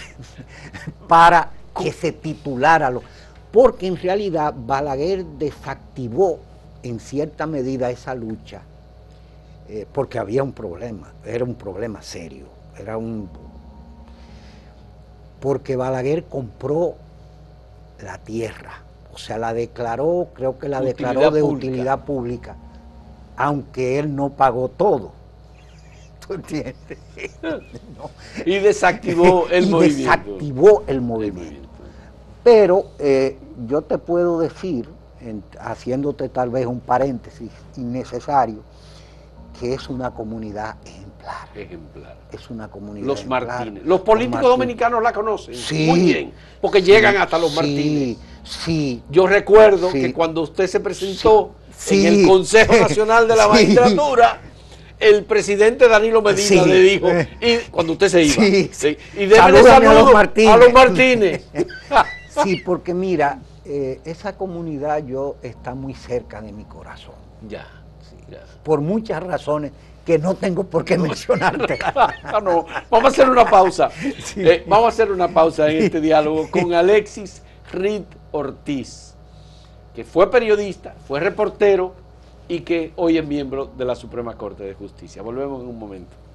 [1.07, 3.03] para que se titulara lo.
[3.51, 6.39] Porque en realidad Balaguer desactivó
[6.83, 8.61] en cierta medida esa lucha,
[9.69, 12.45] eh, porque había un problema, era un problema serio,
[12.77, 13.29] era un...
[15.39, 16.95] Porque Balaguer compró
[18.01, 18.81] la tierra,
[19.13, 21.67] o sea, la declaró, creo que la Utilidad declaró de pública.
[21.67, 22.55] utilidad pública,
[23.35, 25.11] aunque él no pagó todo.
[26.27, 26.75] ¿Tú entiendes?
[27.41, 28.09] No.
[28.45, 29.97] Y desactivó el Y movimiento.
[30.03, 31.66] desactivó el El movimiento.
[32.47, 33.35] Pero eh,
[33.67, 34.87] yo te puedo decir,
[35.19, 38.59] en- haciéndote tal vez un paréntesis innecesario,
[39.59, 41.49] que es una comunidad ejemplar.
[41.53, 42.15] Ejemplar.
[42.31, 43.47] Es una comunidad Los ejemplar.
[43.47, 43.83] Martínez.
[43.85, 44.57] Los políticos Martínez.
[44.59, 45.87] dominicanos la conocen Sí.
[45.87, 46.31] muy bien,
[46.61, 48.15] porque llegan hasta los Martínez.
[48.45, 49.99] Sí, Yo recuerdo Sí.
[49.99, 51.51] que cuando usted se presentó
[51.89, 53.49] en el Consejo Nacional de la.
[53.49, 54.39] Magistratura,
[55.01, 57.09] el presidente Danilo Medina le dijo,
[57.41, 58.69] y cuando usted se iba, y
[59.15, 60.53] démele Salúdame a los saludos Martínez.
[60.53, 61.43] a los Martínez.
[62.43, 67.15] sí, porque mira, eh, esa comunidad yo está muy cerca de mi corazón,
[67.47, 67.67] ya,
[68.29, 68.43] ya.
[68.63, 69.71] por muchas razones
[70.05, 71.77] que no tengo por qué mencionarte.
[72.23, 72.65] Ah, no.
[72.89, 73.89] Vamos a hacer una pausa.
[74.37, 79.15] Eh, vamos a hacer una pausa en este diálogo con Alexis Reed Ortiz,
[79.93, 81.93] que fue periodista, fue reportero
[82.47, 85.21] y que hoy es miembro de la Suprema Corte de Justicia.
[85.21, 86.26] Volvemos en un momento.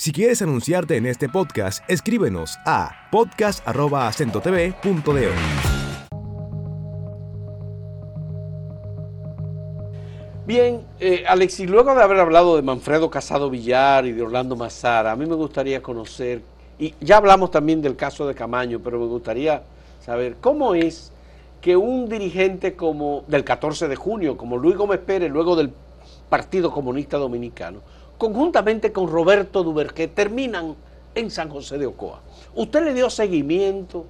[0.00, 5.28] Si quieres anunciarte en este podcast, escríbenos a podcast.acentotv.de.
[10.46, 15.12] Bien, eh, Alexis, luego de haber hablado de Manfredo Casado Villar y de Orlando Mazara,
[15.12, 16.40] a mí me gustaría conocer,
[16.78, 19.64] y ya hablamos también del caso de Camaño, pero me gustaría
[20.02, 21.12] saber cómo es
[21.60, 25.70] que un dirigente como del 14 de junio, como Luis Gómez Pérez, luego del
[26.30, 27.80] Partido Comunista Dominicano,
[28.20, 30.76] conjuntamente con Roberto Duvergé, terminan
[31.14, 32.20] en San José de Ocoa.
[32.54, 34.04] ¿Usted le dio seguimiento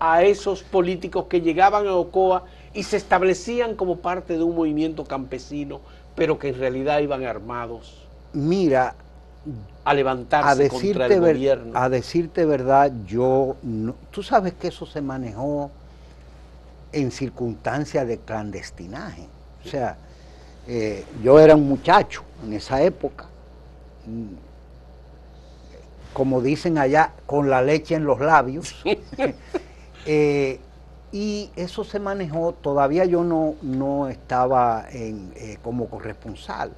[0.00, 2.42] a esos políticos que llegaban a Ocoa
[2.74, 5.80] y se establecían como parte de un movimiento campesino,
[6.16, 8.96] pero que en realidad iban armados Mira,
[9.84, 11.70] a a levantarse contra decirte, el ver- gobierno?
[11.78, 15.70] a decirte verdad, yo no, tú sabes que eso se manejó
[16.92, 19.26] en circunstancias de clandestinaje.
[19.64, 19.96] O sea,
[20.66, 23.26] eh, yo era un muchacho en esa época,
[26.12, 28.74] como dicen allá, con la leche en los labios.
[30.06, 30.60] Eh,
[31.12, 36.70] y eso se manejó, todavía yo no, no estaba en, eh, como corresponsal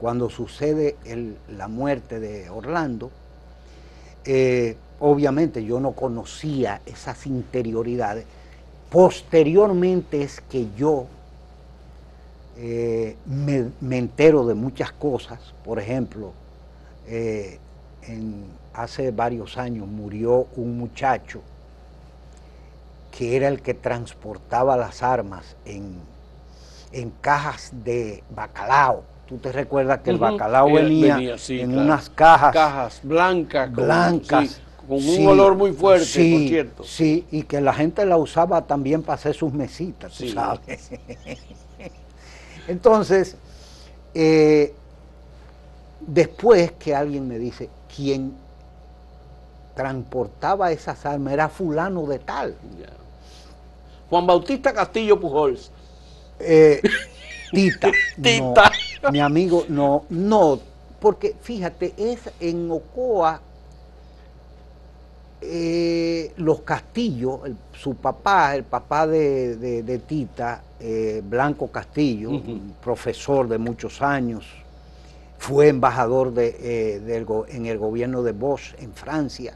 [0.00, 3.10] cuando sucede el- la muerte de Orlando,
[4.24, 8.24] eh, obviamente yo no conocía esas interioridades.
[8.90, 11.06] Posteriormente es que yo
[12.58, 15.38] eh, me, me entero de muchas cosas.
[15.64, 16.32] Por ejemplo,
[17.06, 17.58] eh,
[18.02, 21.42] en- hace varios años murió un muchacho
[23.10, 26.00] que era el que transportaba las armas en,
[26.92, 29.04] en cajas de bacalao.
[29.26, 31.88] Tú te recuerdas que el bacalao venía, venía, sí, en claro.
[31.88, 34.22] unas cajas, Cajas blancas, con, blancas.
[34.24, 36.84] sí, con un Sí, olor muy fuerte, sí, por cierto.
[36.84, 40.90] Sí, y que la gente la usaba también para hacer sus mesitas, tú sabes.
[42.66, 43.36] Entonces,
[44.14, 44.74] eh,
[46.06, 48.32] después que alguien me dice, quien
[49.74, 52.56] transportaba esas armas era fulano de tal.
[54.08, 55.70] Juan Bautista Castillo Pujols.
[56.38, 56.80] Eh,
[57.52, 57.90] tita,
[58.22, 58.70] Tita.
[59.02, 60.58] no, mi amigo, no, no,
[61.00, 63.40] porque fíjate, es en Ocoa,
[65.40, 72.30] eh, los Castillos, el- su papá, el papá de, de- de Tita, eh, Blanco Castillo,
[72.30, 74.46] un profesor de muchos años,
[75.46, 79.54] fue embajador de, eh, del en el gobierno de Bosch en Francia.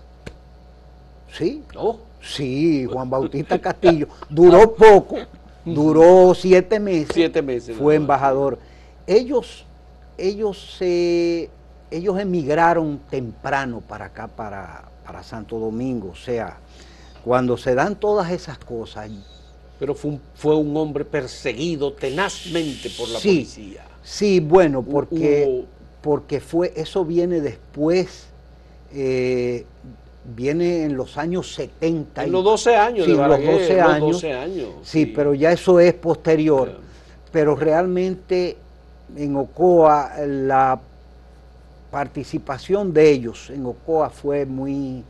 [1.32, 1.64] Sí.
[2.22, 4.06] Sí, Juan Bautista Castillo.
[4.28, 5.16] Duró poco,
[5.64, 7.10] duró siete meses.
[7.12, 7.76] Siete meses.
[7.76, 8.60] Fue embajador.
[9.04, 9.64] Ellos,
[10.16, 16.10] ellos, ellos emigraron temprano para acá, para, para Santo Domingo.
[16.10, 16.58] O sea,
[17.24, 19.10] cuando se dan todas esas cosas.
[19.80, 23.86] Pero fue un, fue un hombre perseguido tenazmente por la policía.
[24.02, 25.64] Sí, bueno, porque,
[26.00, 28.26] porque fue, eso viene después,
[28.92, 29.64] eh,
[30.24, 32.24] viene en los años 70.
[32.24, 34.24] En los 12 años sí, de los 12 años.
[34.24, 36.78] años sí, pero ya eso es posterior.
[37.32, 38.56] Pero realmente
[39.16, 40.80] en Ocoa la
[41.90, 45.04] participación de ellos en Ocoa fue muy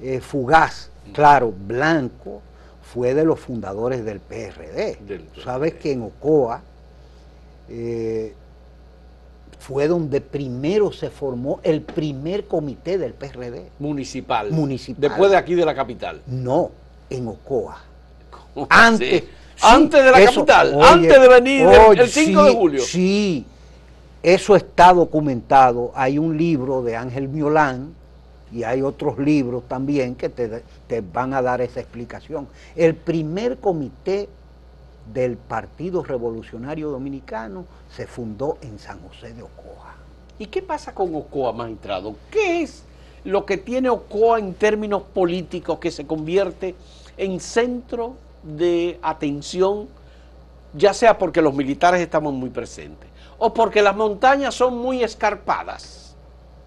[0.00, 0.90] eh, fugaz.
[1.12, 2.42] Claro, Blanco
[2.82, 4.98] fue de los fundadores del PRD.
[5.42, 6.62] Sabes que en Ocoa
[7.68, 8.34] eh,
[9.58, 13.70] fue donde primero se formó el primer comité del PRD.
[13.78, 14.50] Municipal.
[14.50, 15.00] Municipal.
[15.00, 16.22] Después de aquí de la capital.
[16.26, 16.70] No,
[17.10, 17.82] en Ocoa.
[18.68, 19.24] Antes.
[19.60, 21.66] antes de la capital, antes de venir
[21.96, 22.82] el 5 de julio.
[22.82, 23.44] Sí,
[24.22, 25.92] eso está documentado.
[25.94, 27.94] Hay un libro de Ángel Miolán
[28.52, 32.48] y hay otros libros también que te, te van a dar esa explicación.
[32.74, 34.28] El primer comité
[35.12, 39.94] del Partido Revolucionario Dominicano se fundó en San José de Ocoa.
[40.38, 42.14] ¿Y qué pasa con Ocoa, magistrado?
[42.30, 42.84] ¿Qué es
[43.24, 46.74] lo que tiene Ocoa en términos políticos que se convierte
[47.16, 49.88] en centro de atención,
[50.74, 56.16] ya sea porque los militares estamos muy presentes o porque las montañas son muy escarpadas?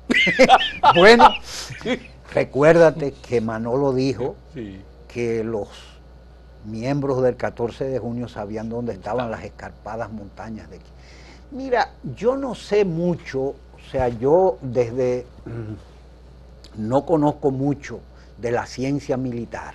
[0.95, 1.29] bueno,
[2.33, 4.35] recuérdate que Manolo dijo
[5.07, 5.69] que los
[6.65, 10.91] miembros del 14 de junio sabían dónde estaban las escarpadas montañas de aquí.
[11.51, 17.99] Mira, yo no sé mucho, o sea, yo desde mm, no conozco mucho
[18.37, 19.73] de la ciencia militar,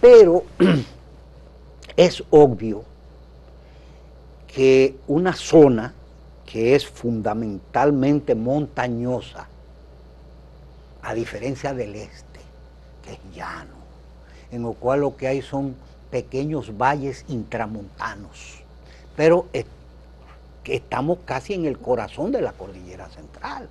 [0.00, 0.44] pero
[1.96, 2.84] es obvio
[4.46, 5.94] que una zona
[6.44, 9.46] que es fundamentalmente montañosa,
[11.02, 12.40] a diferencia del este,
[13.02, 13.77] que es llano,
[14.50, 15.76] en lo cual lo que hay son
[16.10, 18.62] pequeños valles intramontanos,
[19.16, 19.46] pero
[20.64, 23.68] estamos casi en el corazón de la cordillera central,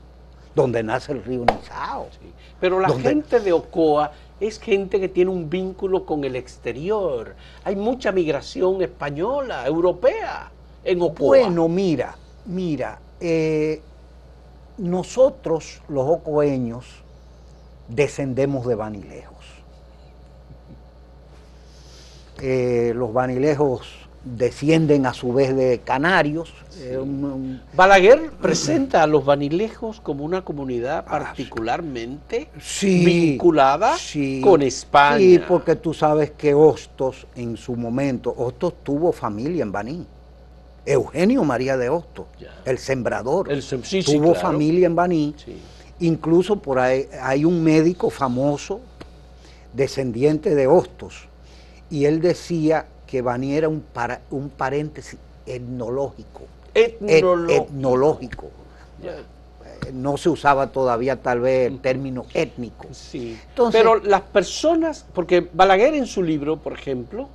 [0.55, 2.07] donde nace el río Nizao.
[2.59, 7.35] Pero la gente de Ocoa es gente que tiene un vínculo con el exterior.
[7.63, 10.51] Hay mucha migración española, europea
[10.83, 11.27] en Ocoa.
[11.27, 13.81] Bueno, mira, mira, eh,
[14.77, 16.85] nosotros los ocoeños
[17.87, 19.36] descendemos de Banilejos.
[22.41, 26.53] Eh, los vanilejos descienden a su vez de canarios.
[26.79, 26.99] Eh,
[27.73, 32.49] Balaguer presenta a los vanilejos como una comunidad ah, particularmente
[32.81, 33.95] vinculada
[34.43, 35.17] con España.
[35.17, 40.05] Sí, porque tú sabes que Hostos en su momento, Hostos tuvo familia en Baní.
[40.85, 42.27] Eugenio María de Hostos,
[42.63, 43.49] el sembrador,
[44.05, 45.35] tuvo familia en Baní.
[45.99, 48.79] Incluso por ahí hay un médico famoso,
[49.73, 51.27] descendiente de Hostos,
[51.89, 53.83] y él decía que Bani era un,
[54.31, 56.41] un paréntesis etnológico.
[56.73, 58.49] etnológico.
[59.03, 62.87] Eh, no se usaba todavía tal vez el término étnico.
[62.91, 63.39] Sí.
[63.71, 67.29] Pero las personas, porque Balaguer en su libro, por ejemplo,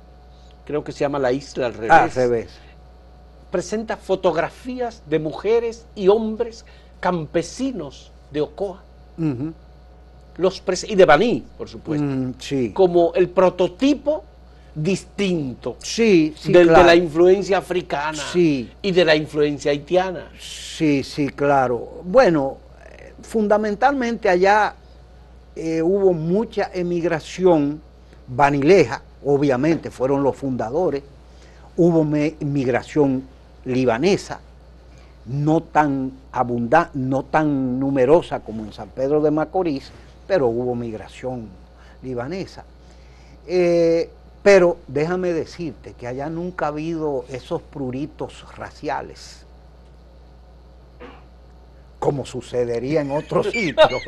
[0.65, 1.91] creo que se llama La isla al revés.
[1.91, 2.49] Al revés.
[3.51, 6.65] Presenta fotografías de mujeres y hombres
[6.99, 8.83] campesinos de Ocoa.
[10.37, 12.05] los y de Baní, por supuesto.
[12.05, 12.71] Mm, sí.
[12.73, 14.23] Como el prototipo
[14.75, 20.31] distinto sí, de la influencia africana y de la influencia haitiana.
[20.39, 22.01] Sí, sí, claro.
[22.03, 22.57] Bueno,
[23.21, 24.75] fundamentalmente allá
[25.55, 27.81] eh, hubo mucha emigración
[28.27, 31.03] vanileja, obviamente fueron los fundadores,
[31.77, 33.23] hubo migración
[33.65, 34.39] libanesa,
[35.25, 39.91] no tan abundante, no tan numerosa como en San Pedro de Macorís,
[40.27, 41.47] pero hubo migración
[42.01, 42.65] libanesa.
[43.47, 44.09] Eh,
[44.43, 49.45] pero déjame decirte que allá nunca ha habido esos pruritos raciales,
[51.97, 54.01] como sucedería en otros sitios.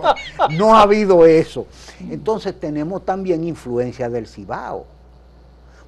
[0.52, 1.66] No ha habido eso.
[2.10, 4.86] Entonces tenemos también influencia del Cibao,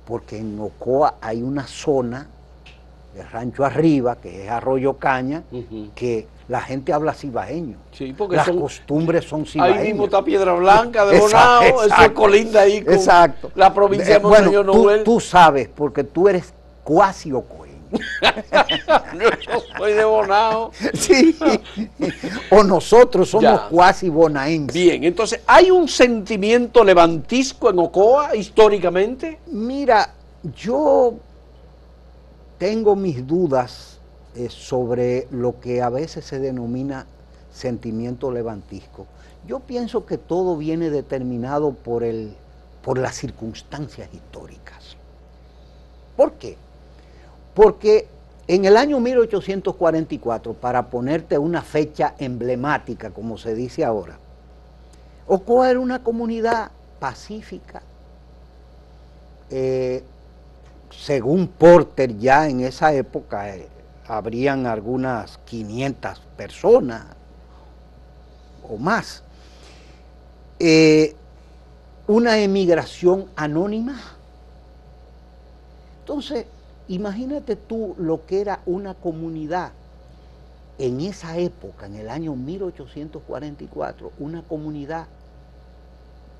[0.05, 2.29] porque en Ocoa hay una zona,
[3.13, 5.43] de rancho arriba, que es Arroyo Caña,
[5.93, 7.77] que la gente habla cibaeño.
[7.91, 9.79] Sí, porque Las costumbres son cibaeñas.
[9.79, 13.51] Ahí mismo está Piedra Blanca de Bonao, eso es colinda ahí con exacto.
[13.55, 17.67] la provincia de Monseñor bueno, tú, tú, sabes, porque tú eres cuasi ocoeño.
[17.91, 20.71] Yo soy de Bonao.
[20.93, 21.37] Sí.
[22.49, 24.73] O nosotros somos cuasi bonaenses.
[24.73, 29.39] Bien, entonces, ¿hay un sentimiento levantisco en Ocoa históricamente?
[29.47, 30.13] Mira,
[30.55, 31.13] yo
[32.57, 33.96] tengo mis dudas
[34.37, 37.07] eh, sobre lo que a veces se denomina
[37.51, 39.07] sentimiento levantisco.
[39.47, 42.33] Yo pienso que todo viene determinado por, el,
[42.83, 44.95] por las circunstancias históricas.
[46.15, 46.55] ¿Por qué?
[47.55, 48.07] Porque
[48.47, 54.19] en el año 1844, para ponerte una fecha emblemática, como se dice ahora,
[55.25, 56.69] Ocoa era una comunidad
[56.99, 57.81] pacífica,
[59.49, 60.03] eh,
[60.91, 63.67] según Porter, ya en esa época eh,
[64.07, 67.05] habrían algunas 500 personas
[68.67, 69.23] o más.
[70.59, 71.15] Eh,
[72.07, 73.99] una emigración anónima.
[75.99, 76.45] Entonces,
[76.87, 79.71] imagínate tú lo que era una comunidad
[80.79, 85.07] en esa época, en el año 1844, una comunidad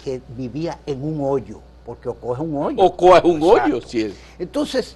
[0.04, 2.84] que vivía en un hoyo, porque Ocoa es un hoyo.
[2.84, 4.14] Ocoa es un hoyo, sí es.
[4.40, 4.96] Entonces,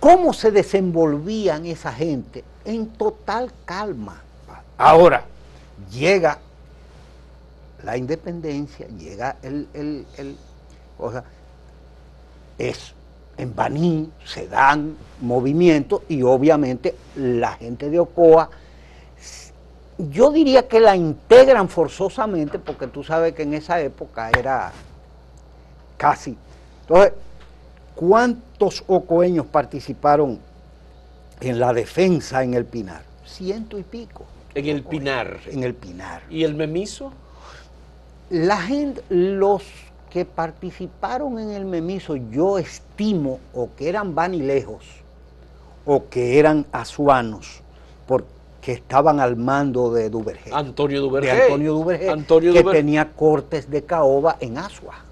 [0.00, 2.44] ¿cómo se desenvolvían esa gente?
[2.64, 4.22] En total calma.
[4.78, 5.24] Ahora,
[5.90, 6.38] llega
[7.82, 10.36] la independencia, llega el, el, el-
[10.98, 11.24] o sea,
[12.58, 12.92] es
[13.38, 18.48] en Baní, se dan movimientos y obviamente la gente de Ocoa,
[19.98, 24.72] yo diría que la integran forzosamente porque tú sabes que en esa época era
[25.96, 26.36] casi.
[26.82, 27.12] Entonces,
[27.96, 30.38] ¿cuántos ocoeños participaron
[31.40, 33.02] en la defensa en el Pinar?
[33.26, 34.24] Ciento y pico.
[34.54, 35.40] En el Pinar.
[35.46, 36.22] En el Pinar.
[36.30, 37.12] ¿Y el Memiso?
[38.30, 39.64] La gente, los
[40.10, 44.84] que participaron en el Memiso, yo estimo o que eran vanilejos
[45.84, 47.60] o que eran azuanos,
[48.06, 50.50] porque estaban al mando de Duvergé.
[50.52, 51.30] Antonio de Duvergé.
[51.30, 52.80] Antonio Duvergé, Antonio que Duvergé.
[52.80, 55.05] tenía cortes de caoba en Asua.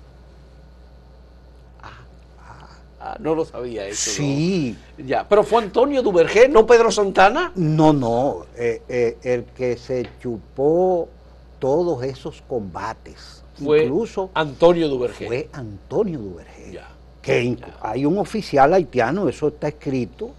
[3.06, 4.10] Ah, no lo sabía eso.
[4.12, 4.16] ¿no?
[4.16, 7.52] Sí, Ya, pero fue Antonio Duvergé, no Pedro Santana.
[7.54, 11.10] no, no, eh, eh, el que se chupó
[11.58, 15.26] todos esos combates, Fue incluso Antonio Duvergé.
[15.26, 16.72] fue Antonio Duvergé.
[16.72, 16.88] Ya.
[17.20, 20.30] que hay un oficial haitiano, eso está escrito,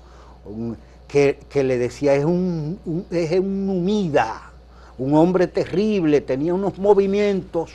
[0.45, 0.75] un-
[1.07, 4.51] que, que le decía es un, un- es un humida,
[4.97, 7.71] un hombre terrible, tenía unos movimientos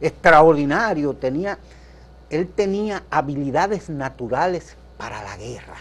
[0.00, 1.58] extraordinarios, tenía,
[2.30, 5.76] él tenía habilidades naturales para la guerra.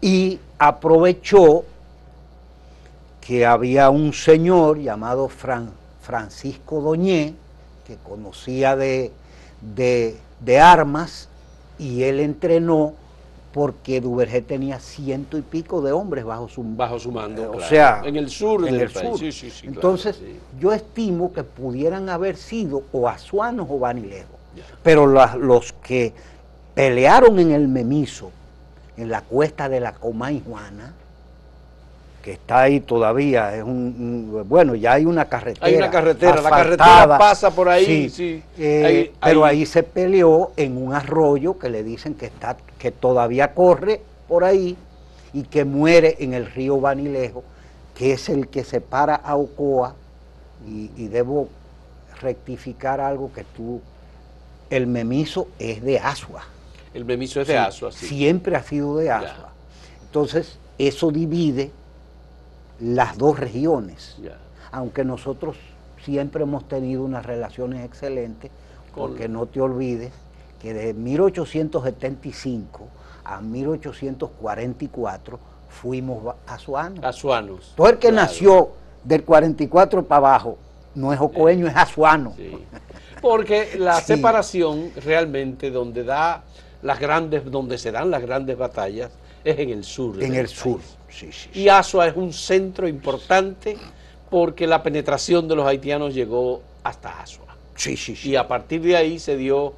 [0.00, 1.64] Y aprovechó
[3.20, 7.34] que había un señor llamado Fran- Francisco Doñé,
[7.86, 9.12] que conocía de-
[9.60, 11.28] de armas,
[11.78, 12.94] y él entrenó
[13.52, 17.42] porque Duvergé tenía ciento y pico de hombres bajo su Bajo su mando.
[17.42, 19.08] eh, o sea, en el sur en del el país.
[19.10, 19.18] sur.
[19.18, 20.20] Sí, sí, sí, Entonces,
[20.60, 24.36] yo estimo que pudieran haber sido o azuanos o vanilejos.
[24.82, 26.12] Pero la- los que
[26.74, 28.30] pelearon en el Memiso,
[28.96, 30.94] en la cuesta de la Comay Juana,
[32.22, 33.70] que está ahí todavía, es un,
[34.34, 35.66] un- bueno, ya hay una carretera.
[35.66, 38.42] Hay una carretera, la carretera pasa por ahí, sí.
[38.58, 42.56] Eh, Ahí- pero ahí- ahí se peleó en un arroyo que le dicen que está,
[42.78, 44.76] que todavía corre por ahí
[45.32, 47.42] y que muere en el río Banilejo,
[47.94, 49.94] que es el que separa a Ocoa,
[50.68, 51.48] y, y debo
[52.20, 53.80] rectificar algo que tú,
[54.68, 56.42] el memiso es de Asua.
[56.92, 58.06] El Memiso es de Sí, Asua, sí.
[58.06, 59.52] Siempre ha sido de Asua.
[60.06, 61.70] Entonces, eso divide
[62.80, 64.16] las dos regiones
[64.72, 65.56] aunque nosotros
[66.04, 68.50] siempre hemos tenido unas relaciones excelentes,
[68.94, 70.12] Con- porque no te olvides
[70.60, 72.86] que de 1875
[73.24, 77.04] a 1844 fuimos azuanos.
[77.04, 77.72] Azuanos.
[77.76, 78.70] Todo el que Claro, nació
[79.04, 80.58] del 44 para abajo
[80.94, 82.32] no es ocoeño, es azuano.
[82.36, 82.56] sí.
[83.20, 84.06] Porque la Sí.
[84.14, 86.42] separación realmente donde da
[86.82, 89.10] las grandes, donde se dan las grandes batallas
[89.44, 90.22] es en el sur.
[90.22, 90.80] En el sur.
[91.10, 91.60] Sí, sí, sí.
[91.60, 93.76] Y Asua es un centro importante
[94.30, 97.46] porque la penetración de los haitianos llegó hasta Asua.
[97.74, 98.30] Sí, sí, sí.
[98.30, 99.72] Y a partir de ahí se dio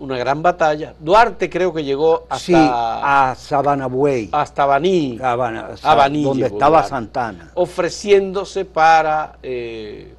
[0.00, 0.94] una gran batalla.
[0.98, 6.88] Duarte creo que llegó hasta, Sí, a Sabanabuey, hasta Baní, Habana, donde llegó estaba Duarte,
[6.88, 7.50] Santana.
[7.54, 10.14] ofreciéndose para eh,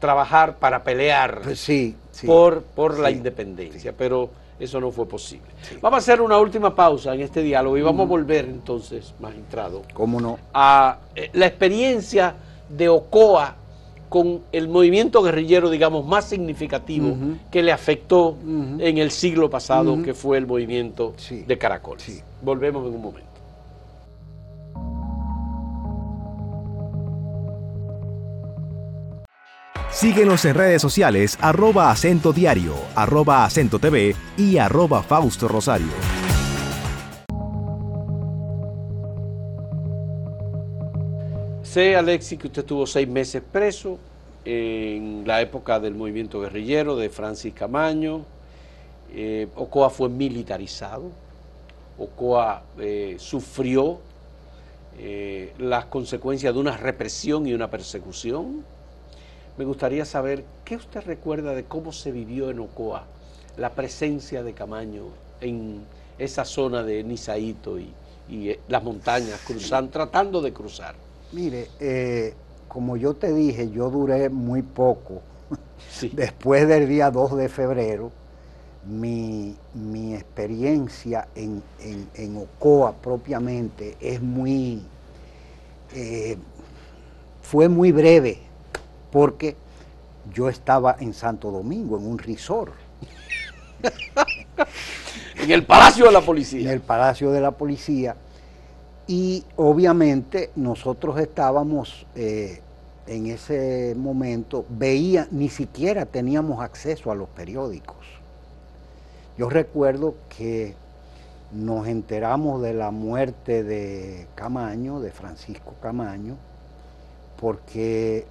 [0.00, 2.26] trabajar, para pelear Pues sí, sí.
[2.26, 5.46] por, por la independencia, pero eso no fue posible.
[5.80, 9.82] Vamos a hacer una última pausa en este diálogo y vamos a volver entonces, magistrado,
[9.92, 10.38] ¿Cómo no?
[10.54, 12.34] a eh, la experiencia
[12.68, 13.56] de Ocoa
[14.08, 17.16] con el movimiento guerrillero, digamos, más significativo
[17.50, 18.36] que le afectó
[18.78, 21.14] en el siglo pasado, que fue el movimiento
[21.46, 22.22] de Caracoles.
[22.40, 23.25] Volvemos en un momento.
[29.96, 35.86] Síguenos en redes sociales arroba acento diario, arroba acento TV y arroba Fausto Rosario.
[41.62, 43.98] Sé, Alexis, que usted estuvo seis meses preso
[44.44, 48.26] en la época del movimiento guerrillero de Francis Camaño.
[49.14, 51.10] Eh, Ocoa fue militarizado.
[51.96, 54.00] Ocoa eh, sufrió
[54.98, 58.75] eh, las consecuencias de una represión y una persecución.
[59.58, 63.04] Me gustaría saber qué usted recuerda de cómo se vivió en Ocoa
[63.56, 65.04] la presencia de Camaño
[65.40, 65.80] en
[66.18, 67.92] esa zona de Nisaito y,
[68.68, 70.96] las montañas, cruzando, tratando de cruzar.
[71.32, 72.34] Mire, eh,
[72.66, 75.22] como yo te dije, yo duré muy poco.
[76.12, 78.10] Después del día 2 de febrero,
[78.84, 79.56] mi,
[80.12, 81.62] experiencia en,
[82.36, 84.82] Ocoa propiamente es muy,
[85.94, 86.36] eh,
[87.42, 88.40] fue muy breve,
[89.10, 89.56] porque
[90.32, 92.72] yo estaba en Santo Domingo, en un resort.
[95.42, 96.60] en el Palacio de la Policía.
[96.60, 98.16] En el Palacio de la Policía
[99.06, 102.60] y obviamente nosotros estábamos eh,
[103.06, 108.04] en ese momento, veía, ni siquiera teníamos acceso a los periódicos.
[109.38, 110.74] Yo recuerdo que
[111.52, 116.36] nos enteramos de la muerte de Camaño, de Francisco Camaño,
[117.40, 118.26] porque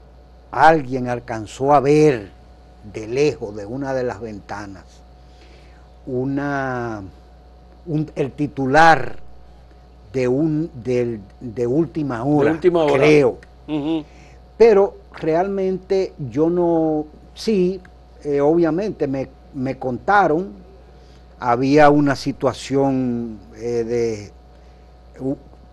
[0.55, 2.29] alguien alcanzó a ver
[2.93, 4.85] de lejos, de una de las ventanas,
[6.05, 7.03] una,
[8.15, 9.17] el titular
[10.13, 13.39] de, un, de, última hora, creo.
[14.57, 17.81] Pero realmente yo no, sí,
[18.23, 20.53] eh, obviamente me, me, contaron,
[21.37, 24.31] había una situación eh, de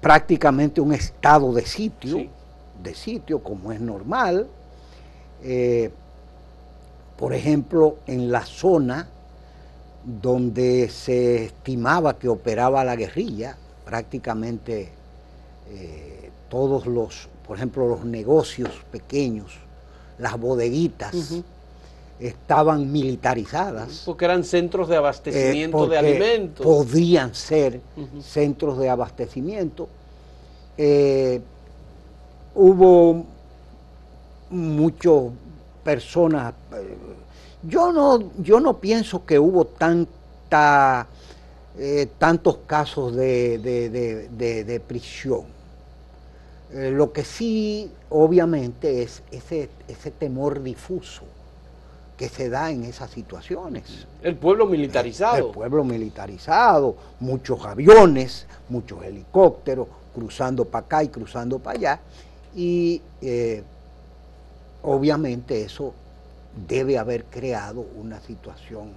[0.01, 2.27] prácticamente un estado de sitio,
[2.83, 4.49] de sitio como es normal.
[5.43, 5.91] Eh,
[7.17, 9.09] por ejemplo, en la zona
[10.05, 14.89] donde se estimaba que operaba la guerrilla, prácticamente
[15.71, 19.53] eh, todos los, por ejemplo, los negocios pequeños,
[20.19, 21.43] las bodeguitas,
[22.19, 24.03] estaban militarizadas.
[24.05, 26.65] Porque eran centros de abastecimiento de alimentos.
[26.65, 27.81] Podían ser
[28.23, 29.89] centros de abastecimiento.
[30.77, 31.41] Eh,
[32.55, 33.25] hubo
[34.53, 35.33] muchas
[35.83, 36.55] personas.
[36.73, 36.97] Eh,
[37.65, 41.07] yo no, yo no pienso que hubo tanta
[41.79, 45.45] eh, tantos casos de, prisión.
[46.71, 51.23] Eh, lo que sí, obviamente, es ese, ese temor difuso
[52.19, 54.07] que se da en esas situaciones.
[54.23, 55.49] El pueblo militarizado.
[55.49, 62.01] El, pueblo militarizado, muchos aviones, muchos helicópteros, cruzando para acá y cruzando para allá.
[62.55, 63.65] Y eh,
[64.83, 65.95] obviamente eso
[66.69, 68.91] debe haber creado una situación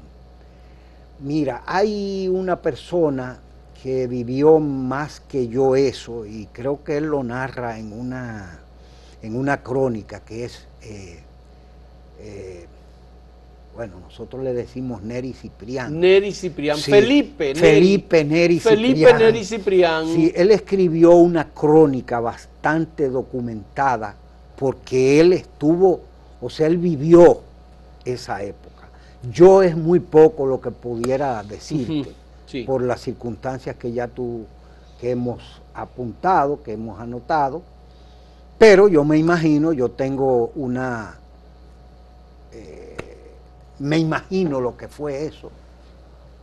[1.19, 3.39] Mira, hay una persona
[3.81, 8.59] que vivió más que yo eso y creo que él lo narra en una,
[9.21, 11.19] en una crónica que es, eh,
[12.19, 12.65] eh,
[13.75, 15.97] bueno, nosotros le decimos Neri Ciprián.
[15.97, 17.55] Neri Ciprián, Felipe.
[17.55, 18.77] Felipe Neri Ciprián.
[18.77, 20.13] Felipe Neri Ciprián.
[20.13, 24.15] Sí, él escribió una crónica bastante documentada
[24.57, 26.01] porque él estuvo,
[26.41, 27.41] o sea, él vivió
[28.03, 28.87] esa época.
[29.31, 32.13] Yo es muy poco lo que pudiera decirte
[32.65, 34.45] por las circunstancias que ya tú,
[34.99, 35.41] que hemos
[35.73, 37.61] apuntado, que hemos anotado,
[38.57, 41.15] pero yo me imagino, yo tengo una,
[42.53, 42.95] eh,
[43.79, 45.51] me imagino lo que fue eso,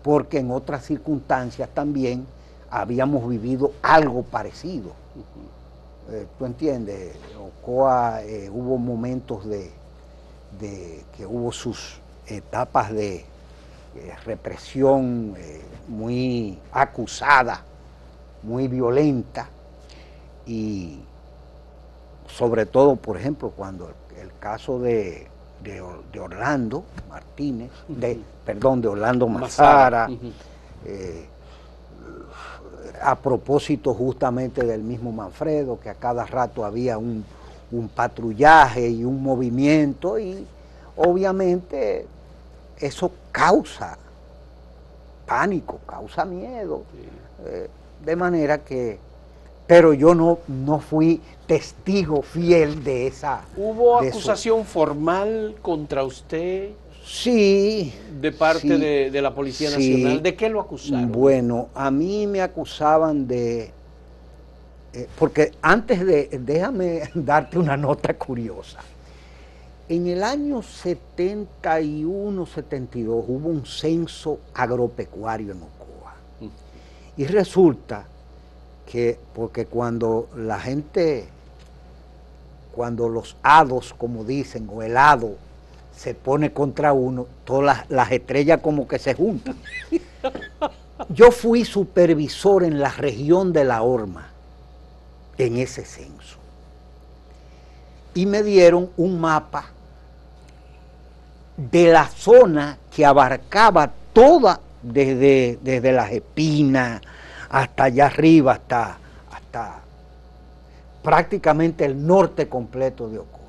[0.02, 2.26] porque en otras circunstancias también
[2.70, 4.92] habíamos vivido algo parecido.
[6.11, 7.16] Eh, ¿Tú entiendes?
[7.38, 9.70] Ocoa eh, hubo momentos de,
[10.59, 15.34] de que hubo sus etapas de eh, represión
[15.88, 17.62] muy acusada,
[18.42, 19.48] muy violenta
[20.46, 20.98] y
[22.26, 23.90] sobre todo, por ejemplo, cuando
[24.20, 25.28] el, caso de,
[25.62, 25.80] de,
[26.20, 30.09] Orlando Martínez, de, perdón, de Orlando Mazara,
[30.84, 31.26] eh,
[33.01, 37.24] a propósito justamente del mismo Manfredo, que a cada rato había un,
[37.70, 40.47] un patrullaje y un movimiento y
[40.97, 42.07] obviamente
[42.78, 43.99] eso causa
[45.26, 46.82] pánico, causa miedo.
[47.45, 47.68] Eh,
[48.05, 48.99] de manera que
[49.66, 53.43] pero yo no, no fui testigo fiel de esa.
[53.57, 54.18] ¿Hubo de eso.
[54.18, 56.72] acusación formal contra usted
[57.05, 57.92] Sí.
[58.20, 59.90] de parte sí, de, de la Policía sí.
[59.94, 60.22] Nacional?
[60.22, 61.11] ¿De qué lo acusaron?
[61.11, 63.72] Bueno, a mí me acusaban de...
[64.92, 66.28] eh, porque antes de...
[66.40, 68.80] Déjame darte una nota curiosa.
[69.88, 76.14] En el año 71, 72 hubo un censo agropecuario en Ocoa.
[77.16, 78.07] Y resulta
[78.86, 81.26] que, porque cuando la gente,
[82.74, 85.36] cuando los hados, como dicen, o el hado,
[86.03, 89.55] se pone contra uno, todas las, las estrellas como que se juntan.
[91.09, 94.28] Yo fui supervisor en la región de la Horma,
[95.38, 96.38] en ese censo.
[98.14, 99.66] Y me dieron un mapa
[101.57, 107.00] de la zona que abarcaba toda, desde, desde las espinas
[107.48, 108.98] hasta allá arriba, hasta,
[109.30, 109.82] hasta
[111.00, 113.41] prácticamente el norte completo de Ocoa.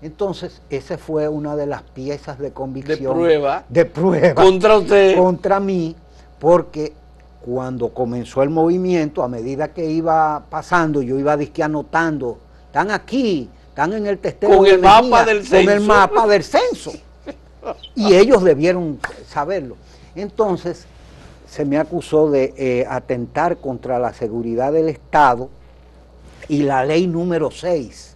[0.00, 3.14] Entonces, esa fue una de las piezas de De convicción.
[3.14, 5.16] prueba De prueba contra usted.
[5.16, 5.96] contra mí,
[6.38, 6.92] porque
[7.40, 13.48] cuando comenzó el movimiento, a medida que iba pasando, yo iba disque anotando, están aquí,
[13.70, 15.86] están en el testeo Con de el mapa del Con el censo.
[15.86, 16.92] mapa del censo.
[17.94, 19.76] Y ellos debieron saberlo.
[20.14, 20.86] Entonces,
[21.48, 25.48] se me acusó de eh, atentar contra la seguridad del Estado
[26.48, 28.07] y la ley número 6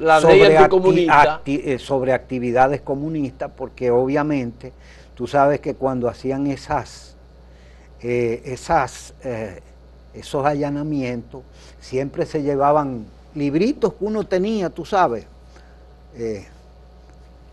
[0.00, 1.40] La ley acti- anticomunista.
[1.44, 4.72] acti- eh, sobre actividades comunistas, porque obviamente
[5.14, 7.14] tú sabes que cuando hacían esas,
[8.02, 9.60] eh, esas, eh,
[10.14, 11.42] esos allanamientos,
[11.80, 15.26] siempre se llevaban libritos que uno tenía, tú sabes.
[16.16, 16.46] eh,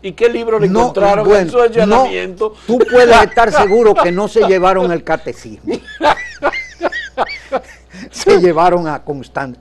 [0.00, 2.54] ¿Y qué libro le no, encontraron bueno, en su allanamiento?
[2.56, 5.74] no, tú puedes estar seguro que no se llevaron el catecismo.
[8.10, 9.56] se llevaron a Constan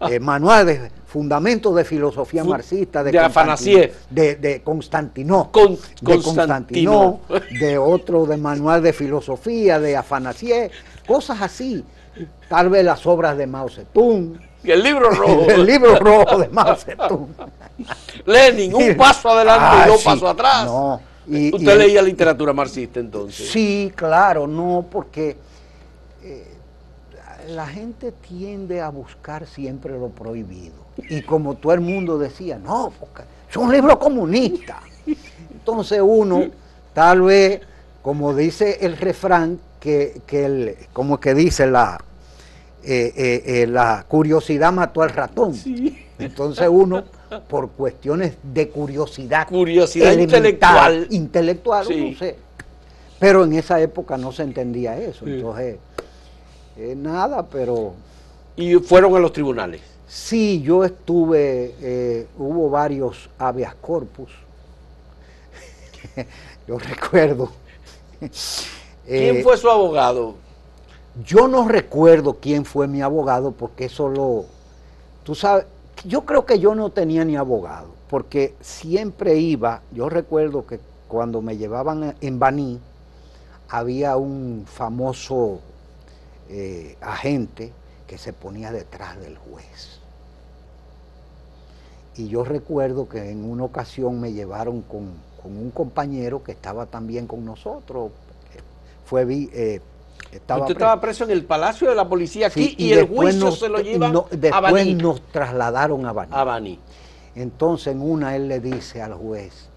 [0.00, 6.20] eh, manual de fundamentos de filosofía Fu- marxista de, de de, de Constantinó, Con- de
[6.22, 7.20] Constantino.
[7.58, 10.70] De otro de manual de filosofía de Afanasiev,
[11.06, 11.84] cosas así.
[12.48, 15.46] Tal vez las obras de Mao Zedong, El libro rojo.
[15.48, 17.28] el libro rojo de Mao Zedong.
[18.26, 20.04] Lenin, un paso adelante Ah, y dos sí.
[20.04, 20.64] pasos atrás.
[20.66, 23.48] No, y- Usted y- leía literatura marxista entonces.
[23.50, 25.36] Sí, claro, no, porque
[27.48, 30.74] la gente tiende a buscar siempre lo prohibido.
[31.08, 34.80] Y como todo el mundo decía, no, porque es un libro comunista.
[35.52, 36.46] Entonces uno,
[36.92, 37.60] tal vez,
[38.02, 41.98] como dice el refrán, que, que el, como que dice la,
[42.84, 45.54] eh, eh, eh, la curiosidad mató al ratón.
[46.18, 47.04] Entonces uno,
[47.48, 51.06] por cuestiones de curiosidad, Curiosidad intelectual.
[51.10, 52.00] intelectual, Sí.
[52.10, 52.36] uno se-
[53.20, 55.24] pero en esa época no se entendía eso.
[55.24, 55.32] Sí.
[55.32, 55.76] Entonces,
[56.78, 57.94] eh, nada, pero
[58.56, 59.80] Y fueron a los tribunales.
[60.06, 64.30] sí, yo estuve, eh, hubo varios habeas corpus.
[66.66, 67.50] yo recuerdo.
[68.20, 70.34] ¿Quién eh, fue su abogado?
[71.24, 74.44] Yo no recuerdo quién fue mi abogado porque eso lo...
[75.24, 75.66] Tú sabes,
[76.04, 81.42] yo creo que yo no tenía ni abogado porque siempre iba, yo recuerdo que cuando
[81.42, 82.80] me llevaban en Baní
[83.68, 85.60] había un famoso
[86.48, 87.72] eh, agente
[88.06, 90.00] que se ponía detrás del juez.
[92.16, 96.86] Y yo recuerdo que en una ocasión me llevaron con, con un compañero que estaba
[96.86, 98.10] también con nosotros.
[99.04, 99.80] Fue eh,
[100.32, 100.84] estaba Usted preso.
[100.86, 103.68] estaba preso en el Palacio de la Policía aquí Sí, y, el juicio nos- se
[103.68, 104.94] lo llevan no, a después Baní.
[104.94, 106.32] nos trasladaron a Baní.
[106.34, 106.78] A Baní.
[107.34, 109.68] Entonces en una él le dice al juez,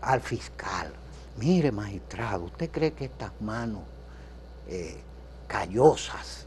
[0.00, 0.92] al fiscal,
[1.36, 3.82] mire magistrado, ¿usted cree que estas manos
[4.68, 4.96] eh,
[5.48, 6.46] callosas?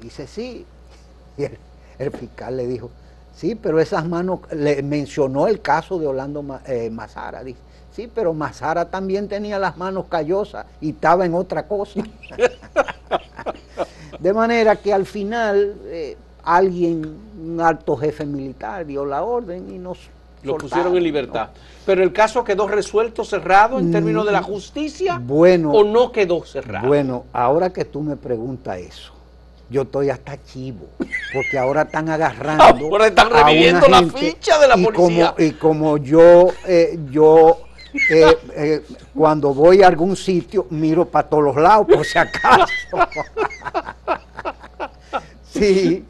[0.00, 0.66] Dice, sí.
[1.38, 1.44] Y
[2.02, 2.90] el, fiscal le dijo,
[3.34, 7.58] sí, pero esas manos, le mencionó el caso de Orlando eh, Mazara, dice,
[7.94, 12.02] sí, pero Mazara también tenía las manos callosas y estaba en otra cosa.
[14.18, 19.78] De manera que al final eh, alguien, un alto jefe militar, dio la orden y
[19.78, 20.10] nos
[20.42, 21.00] Lo soltaron, pusieron en ¿no?
[21.00, 21.48] libertad.
[21.86, 25.18] Pero el caso quedó resuelto, cerrado en términos de la justicia.
[25.18, 26.86] Mm, Bueno, ¿O no quedó cerrado?
[26.86, 29.12] bueno, ahora que tú me preguntas eso,
[29.70, 30.86] yo estoy hasta chivo,
[31.32, 32.64] porque ahora están agarrando.
[32.90, 35.32] Ahora están reviviendo la ficha de la y policía.
[35.34, 37.58] Como, y como yo, eh, yo
[38.10, 38.82] eh, eh,
[39.14, 42.66] cuando voy a algún sitio, miro para todos los lados, por si acaso.
[45.52, 46.04] Sí,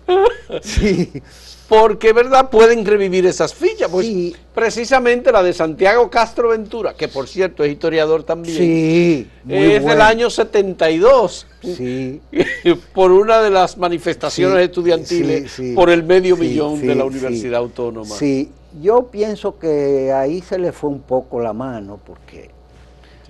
[0.62, 1.22] sí.
[1.70, 2.50] Porque, ¿verdad?
[2.50, 3.88] Pueden revivir esas fichas.
[3.88, 4.34] Pues Sí.
[4.52, 8.56] precisamente la de Santiago Castro Ventura, que por cierto es historiador también.
[8.56, 11.46] Sí, es del año 72.
[11.62, 12.20] Sí.
[12.92, 17.04] por una de las manifestaciones estudiantiles por el medio millón de la.
[17.04, 18.16] Universidad Autónoma.
[18.16, 18.50] Sí,
[18.82, 22.50] yo pienso que ahí se le fue un poco la mano porque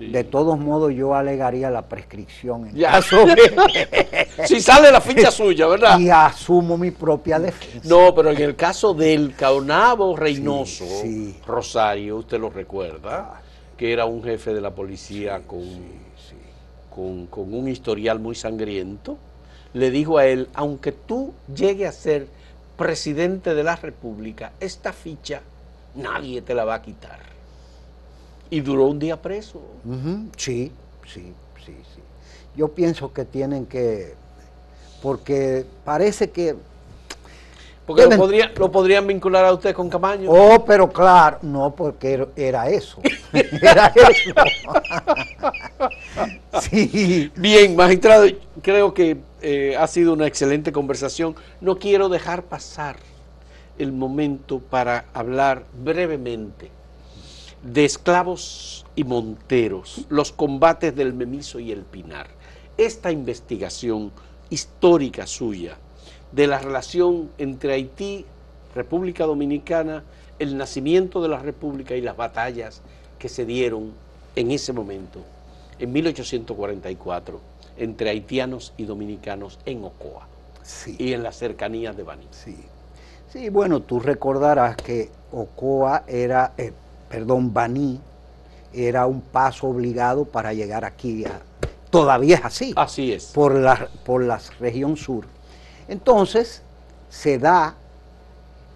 [0.01, 0.07] Sí.
[0.11, 3.01] de todos modos yo alegaría la prescripción en Ya.
[4.45, 5.99] si sale la ficha suya, ¿verdad?
[5.99, 7.87] y asumo mi propia defensa.
[7.87, 11.37] No, pero en el caso del Caonabo Reynoso, sí.
[11.45, 13.41] Rosario, usted lo recuerda,
[13.77, 15.61] que era un jefe de la policía con,
[16.89, 19.17] con, con un historial muy sangriento,
[19.73, 22.27] le dijo a él, aunque tú llegues a ser
[22.75, 25.41] presidente de la República, esta ficha
[25.95, 27.30] nadie te la va a quitar.
[28.51, 29.59] Y duró un día preso.
[30.37, 30.71] Sí,
[31.07, 31.33] sí,
[31.65, 32.01] sí, sí.
[32.55, 34.13] Yo pienso que tienen que,
[35.01, 36.55] porque parece que,
[37.85, 40.29] Porque lo, Deben- podría- lo podrían vincular a usted con Camaño.
[40.29, 43.01] oh, pero claro, no, porque era- era eso,
[43.33, 44.33] era eso.
[46.61, 48.25] sí, Bien, magistrado,
[48.61, 51.35] creo que eh, ha sido una excelente conversación.
[51.61, 52.97] No quiero dejar pasar
[53.79, 56.69] el momento para hablar brevemente
[57.63, 62.27] de esclavos y monteros, los combates del Memiso y el Pinar.
[62.77, 64.11] Esta investigación
[64.49, 65.77] histórica suya
[66.31, 68.25] de la relación entre Haití,
[68.73, 70.03] República Dominicana,
[70.39, 72.81] el nacimiento de la República y las batallas
[73.19, 73.91] que se dieron
[74.35, 75.19] en ese momento,
[75.77, 77.39] en 1844,
[77.77, 80.27] entre haitianos y dominicanos en Ocoa
[80.63, 80.95] sí.
[80.97, 82.27] y en las cercanías de Baní.
[82.31, 82.57] Sí.
[83.31, 86.73] Sí, bueno, tú recordarás que Ocoa era, eh,
[87.11, 87.99] perdón, Baní
[88.73, 91.25] era un paso obligado para llegar aquí.
[91.25, 91.41] a-
[91.89, 93.25] todavía es así, Así es.
[93.25, 95.25] por la, por la región sur.
[95.89, 96.61] Entonces,
[97.09, 97.75] se da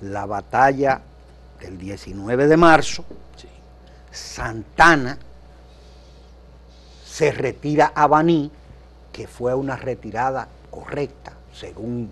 [0.01, 0.99] la batalla
[1.61, 3.05] del 19 de marzo,
[3.37, 3.47] Sí.
[4.11, 5.17] Santana
[7.05, 8.51] se retira a Baní,
[9.13, 12.11] que fue una retirada correcta, según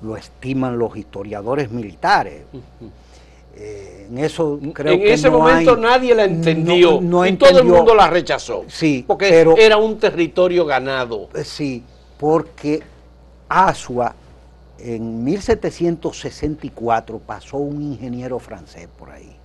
[0.00, 2.44] lo estiman los historiadores militares.
[3.62, 7.26] Eh, en eso creo en que ese no momento hay- nadie la entendió no- no
[7.26, 8.64] y todo el mundo la rechazó.
[8.68, 11.28] Sí, porque pero- era un territorio ganado.
[11.34, 11.84] Eh, Sí,
[12.18, 12.82] porque
[13.48, 14.14] Asua
[14.78, 19.36] en 1764 pasó un ingeniero francés por ahí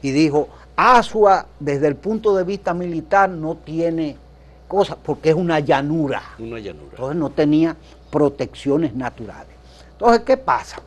[0.00, 4.16] y dijo, Asua desde el punto de vista militar no tiene
[4.66, 6.22] cosas porque es una llanura.
[6.38, 6.88] Una llanura.
[6.92, 7.76] Entonces no tenía
[8.10, 9.52] protecciones naturales.
[9.92, 10.80] Entonces, ¿qué pasa?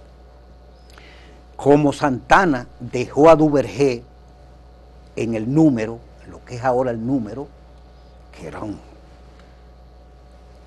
[1.55, 4.03] Como Santana dejó a Duvergé
[5.15, 5.99] en el número,
[6.29, 7.47] lo que es ahora el número,
[8.31, 8.77] que eran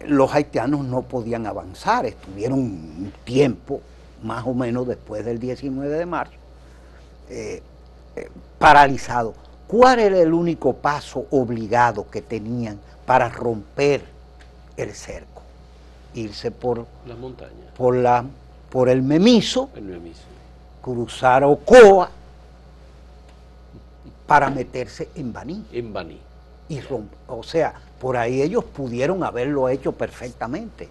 [0.06, 3.80] los haitianos no podían avanzar, estuvieron un tiempo,
[4.22, 6.34] más o menos después del 19 de marzo,
[7.28, 7.62] eh,
[8.16, 8.28] eh,
[8.58, 9.34] paralizados.
[9.66, 14.02] ¿Cuál era el único paso obligado que tenían para romper
[14.76, 15.42] el cerco?
[16.14, 17.52] Irse por, Las montañas.
[17.76, 18.24] por, la,
[18.70, 20.22] por el Memiso, El Memiso.
[20.88, 22.08] Cruzar Ocoa
[24.26, 26.18] para meterse en Baní En Baní.
[26.68, 26.80] y
[27.26, 30.88] o sea, por ahí ellos pudieron haberlo hecho perfectamente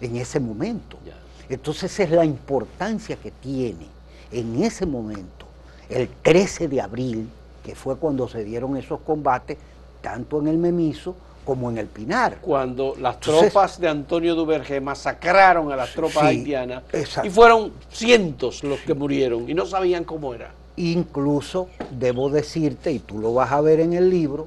[0.00, 0.98] en ese momento.
[1.04, 1.14] Ya.
[1.48, 3.86] Entonces esa es la importancia que tiene
[4.32, 5.46] en ese momento,
[5.88, 7.28] el 13 de abril,
[7.64, 9.56] que fue cuando se dieron esos combates,
[10.02, 11.14] tanto en el Memiso
[11.48, 12.36] como en el Pinar.
[12.42, 17.26] Cuando las Entonces- tropas de Antonio Duvergé masacraron a las tropas Sí, haitianas exacto.
[17.26, 20.50] y fueron cientos los que murieron y no sabían cómo era.
[20.76, 24.46] Incluso debo decirte, y tú lo vas a ver en el libro,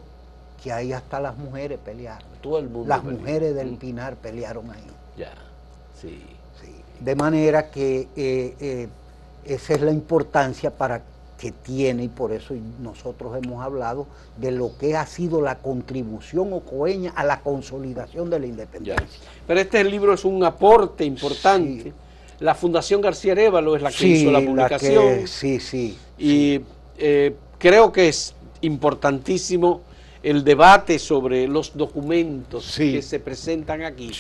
[0.63, 2.21] que ahí hasta las mujeres pelearon.
[2.39, 2.87] Todo el mundo.
[2.87, 3.17] Las peleó.
[3.19, 4.83] mujeres del Mm, Pinar pelearon ahí.
[5.17, 5.31] Ya.
[5.99, 6.21] Sí.
[6.61, 8.87] Sí, De manera que eh, eh,
[9.43, 11.01] esa es la importancia para
[11.41, 14.05] que tiene y por eso nosotros hemos hablado
[14.37, 18.51] de lo que ha sido la contribución ocoeña a la consolidación de la Ya.
[18.51, 19.19] independencia.
[19.47, 21.83] Pero este libro es un aporte importante.
[21.85, 21.93] Sí.
[22.41, 25.03] La Fundación García Arevalo es la que Sí, hizo la la publicación.
[25.21, 25.97] que- sí, sí.
[26.19, 26.61] Y
[26.99, 29.81] eh, creo que es importantísimo
[30.21, 34.11] el debate sobre los documentos que se presentan aquí,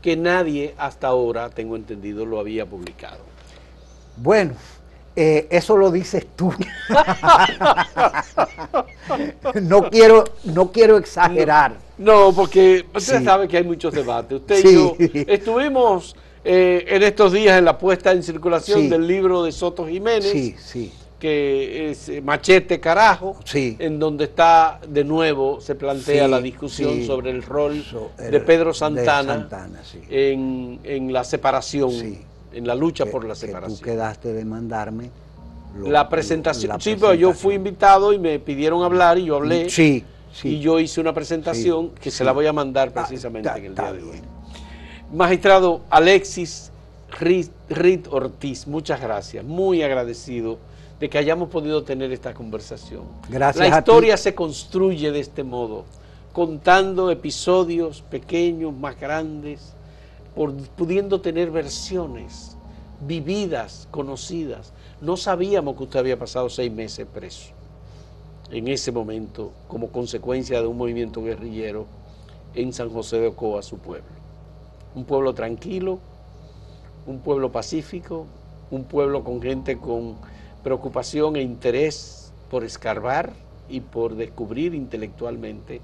[0.00, 3.18] que nadie hasta ahora, tengo entendido, lo había publicado.
[4.16, 4.52] Bueno,
[5.20, 6.52] eh, eso lo dices tú.
[9.62, 11.76] no quiero, no quiero exagerar.
[11.98, 13.24] No, porque usted Sí.
[13.24, 14.40] sabe que hay muchos debates.
[14.40, 14.68] Usted Sí.
[14.68, 14.96] y yo
[15.26, 16.14] estuvimos
[16.44, 18.88] eh, en estos días en la puesta en circulación Sí.
[18.88, 23.76] del libro de Soto Jiménez, Sí, sí, que es eh, Machete Carajo, Sí.
[23.80, 27.06] en donde está de nuevo, se plantea Sí, la discusión sí.
[27.06, 29.48] sobre el rol So- de Pedro de Santana,
[30.08, 32.20] en, en la separación Sí.
[32.52, 33.78] En la lucha que- por la que separación.
[33.78, 35.10] tú quedaste de mandarme.
[35.78, 39.36] lo- la presentación, la sí, pero yo fui invitado y me pidieron hablar y yo
[39.36, 39.68] hablé.
[39.70, 40.56] Sí, sí.
[40.56, 43.64] Y yo hice una presentación Sí, que se la voy a mandar Ah, precisamente en
[43.66, 44.20] el día de hoy.
[45.12, 46.70] Magistrado Alexis
[47.20, 49.44] Rit, Ortiz, muchas gracias.
[49.44, 50.58] Muy agradecido
[51.00, 53.02] de que hayamos podido tener esta conversación.
[53.28, 53.90] Gracias La a ti.
[53.90, 55.84] historia se construye de este modo,
[56.32, 59.74] contando episodios pequeños, más grandes,
[60.38, 62.56] por- pudiendo tener versiones
[63.00, 64.72] vividas, conocidas.
[65.00, 67.50] No sabíamos que usted había pasado seis meses preso
[68.52, 71.86] en ese momento como consecuencia de un movimiento guerrillero
[72.54, 74.06] en San José de Ocoa, su pueblo.
[74.94, 75.98] Un pueblo tranquilo,
[77.08, 78.26] un pueblo pacífico,
[78.70, 80.14] un pueblo con gente con
[80.62, 83.32] preocupación e interés por escarbar
[83.68, 85.80] y por descubrir intelectualmente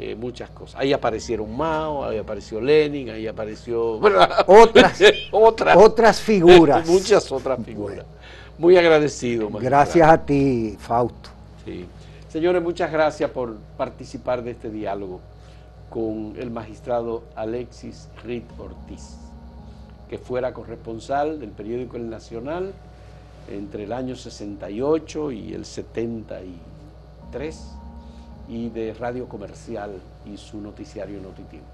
[0.00, 0.80] eh, muchas cosas.
[0.80, 3.98] Ahí aparecieron Mao, ahí apareció Lenin, ahí apareció...
[4.46, 5.00] Otras-
[5.32, 6.86] otras, otras figuras.
[6.88, 8.04] Muchas otras figuras.
[8.58, 9.50] Muy agradecido.
[9.50, 9.82] magistrado.
[9.84, 11.30] Gracias a ti, Fausto.
[11.64, 11.86] Sí.
[12.28, 15.20] Señores, muchas gracias por participar de este diálogo
[15.90, 19.16] con el magistrado Alexis Rit Ortiz,
[20.10, 22.72] que fuera corresponsal del periódico El Nacional
[23.50, 27.58] entre el año 68 y el 73
[28.48, 31.68] y de Radio Comercial y su noticiario Notitiempo.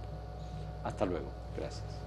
[0.82, 1.28] Hasta luego.
[1.56, 2.03] Gracias.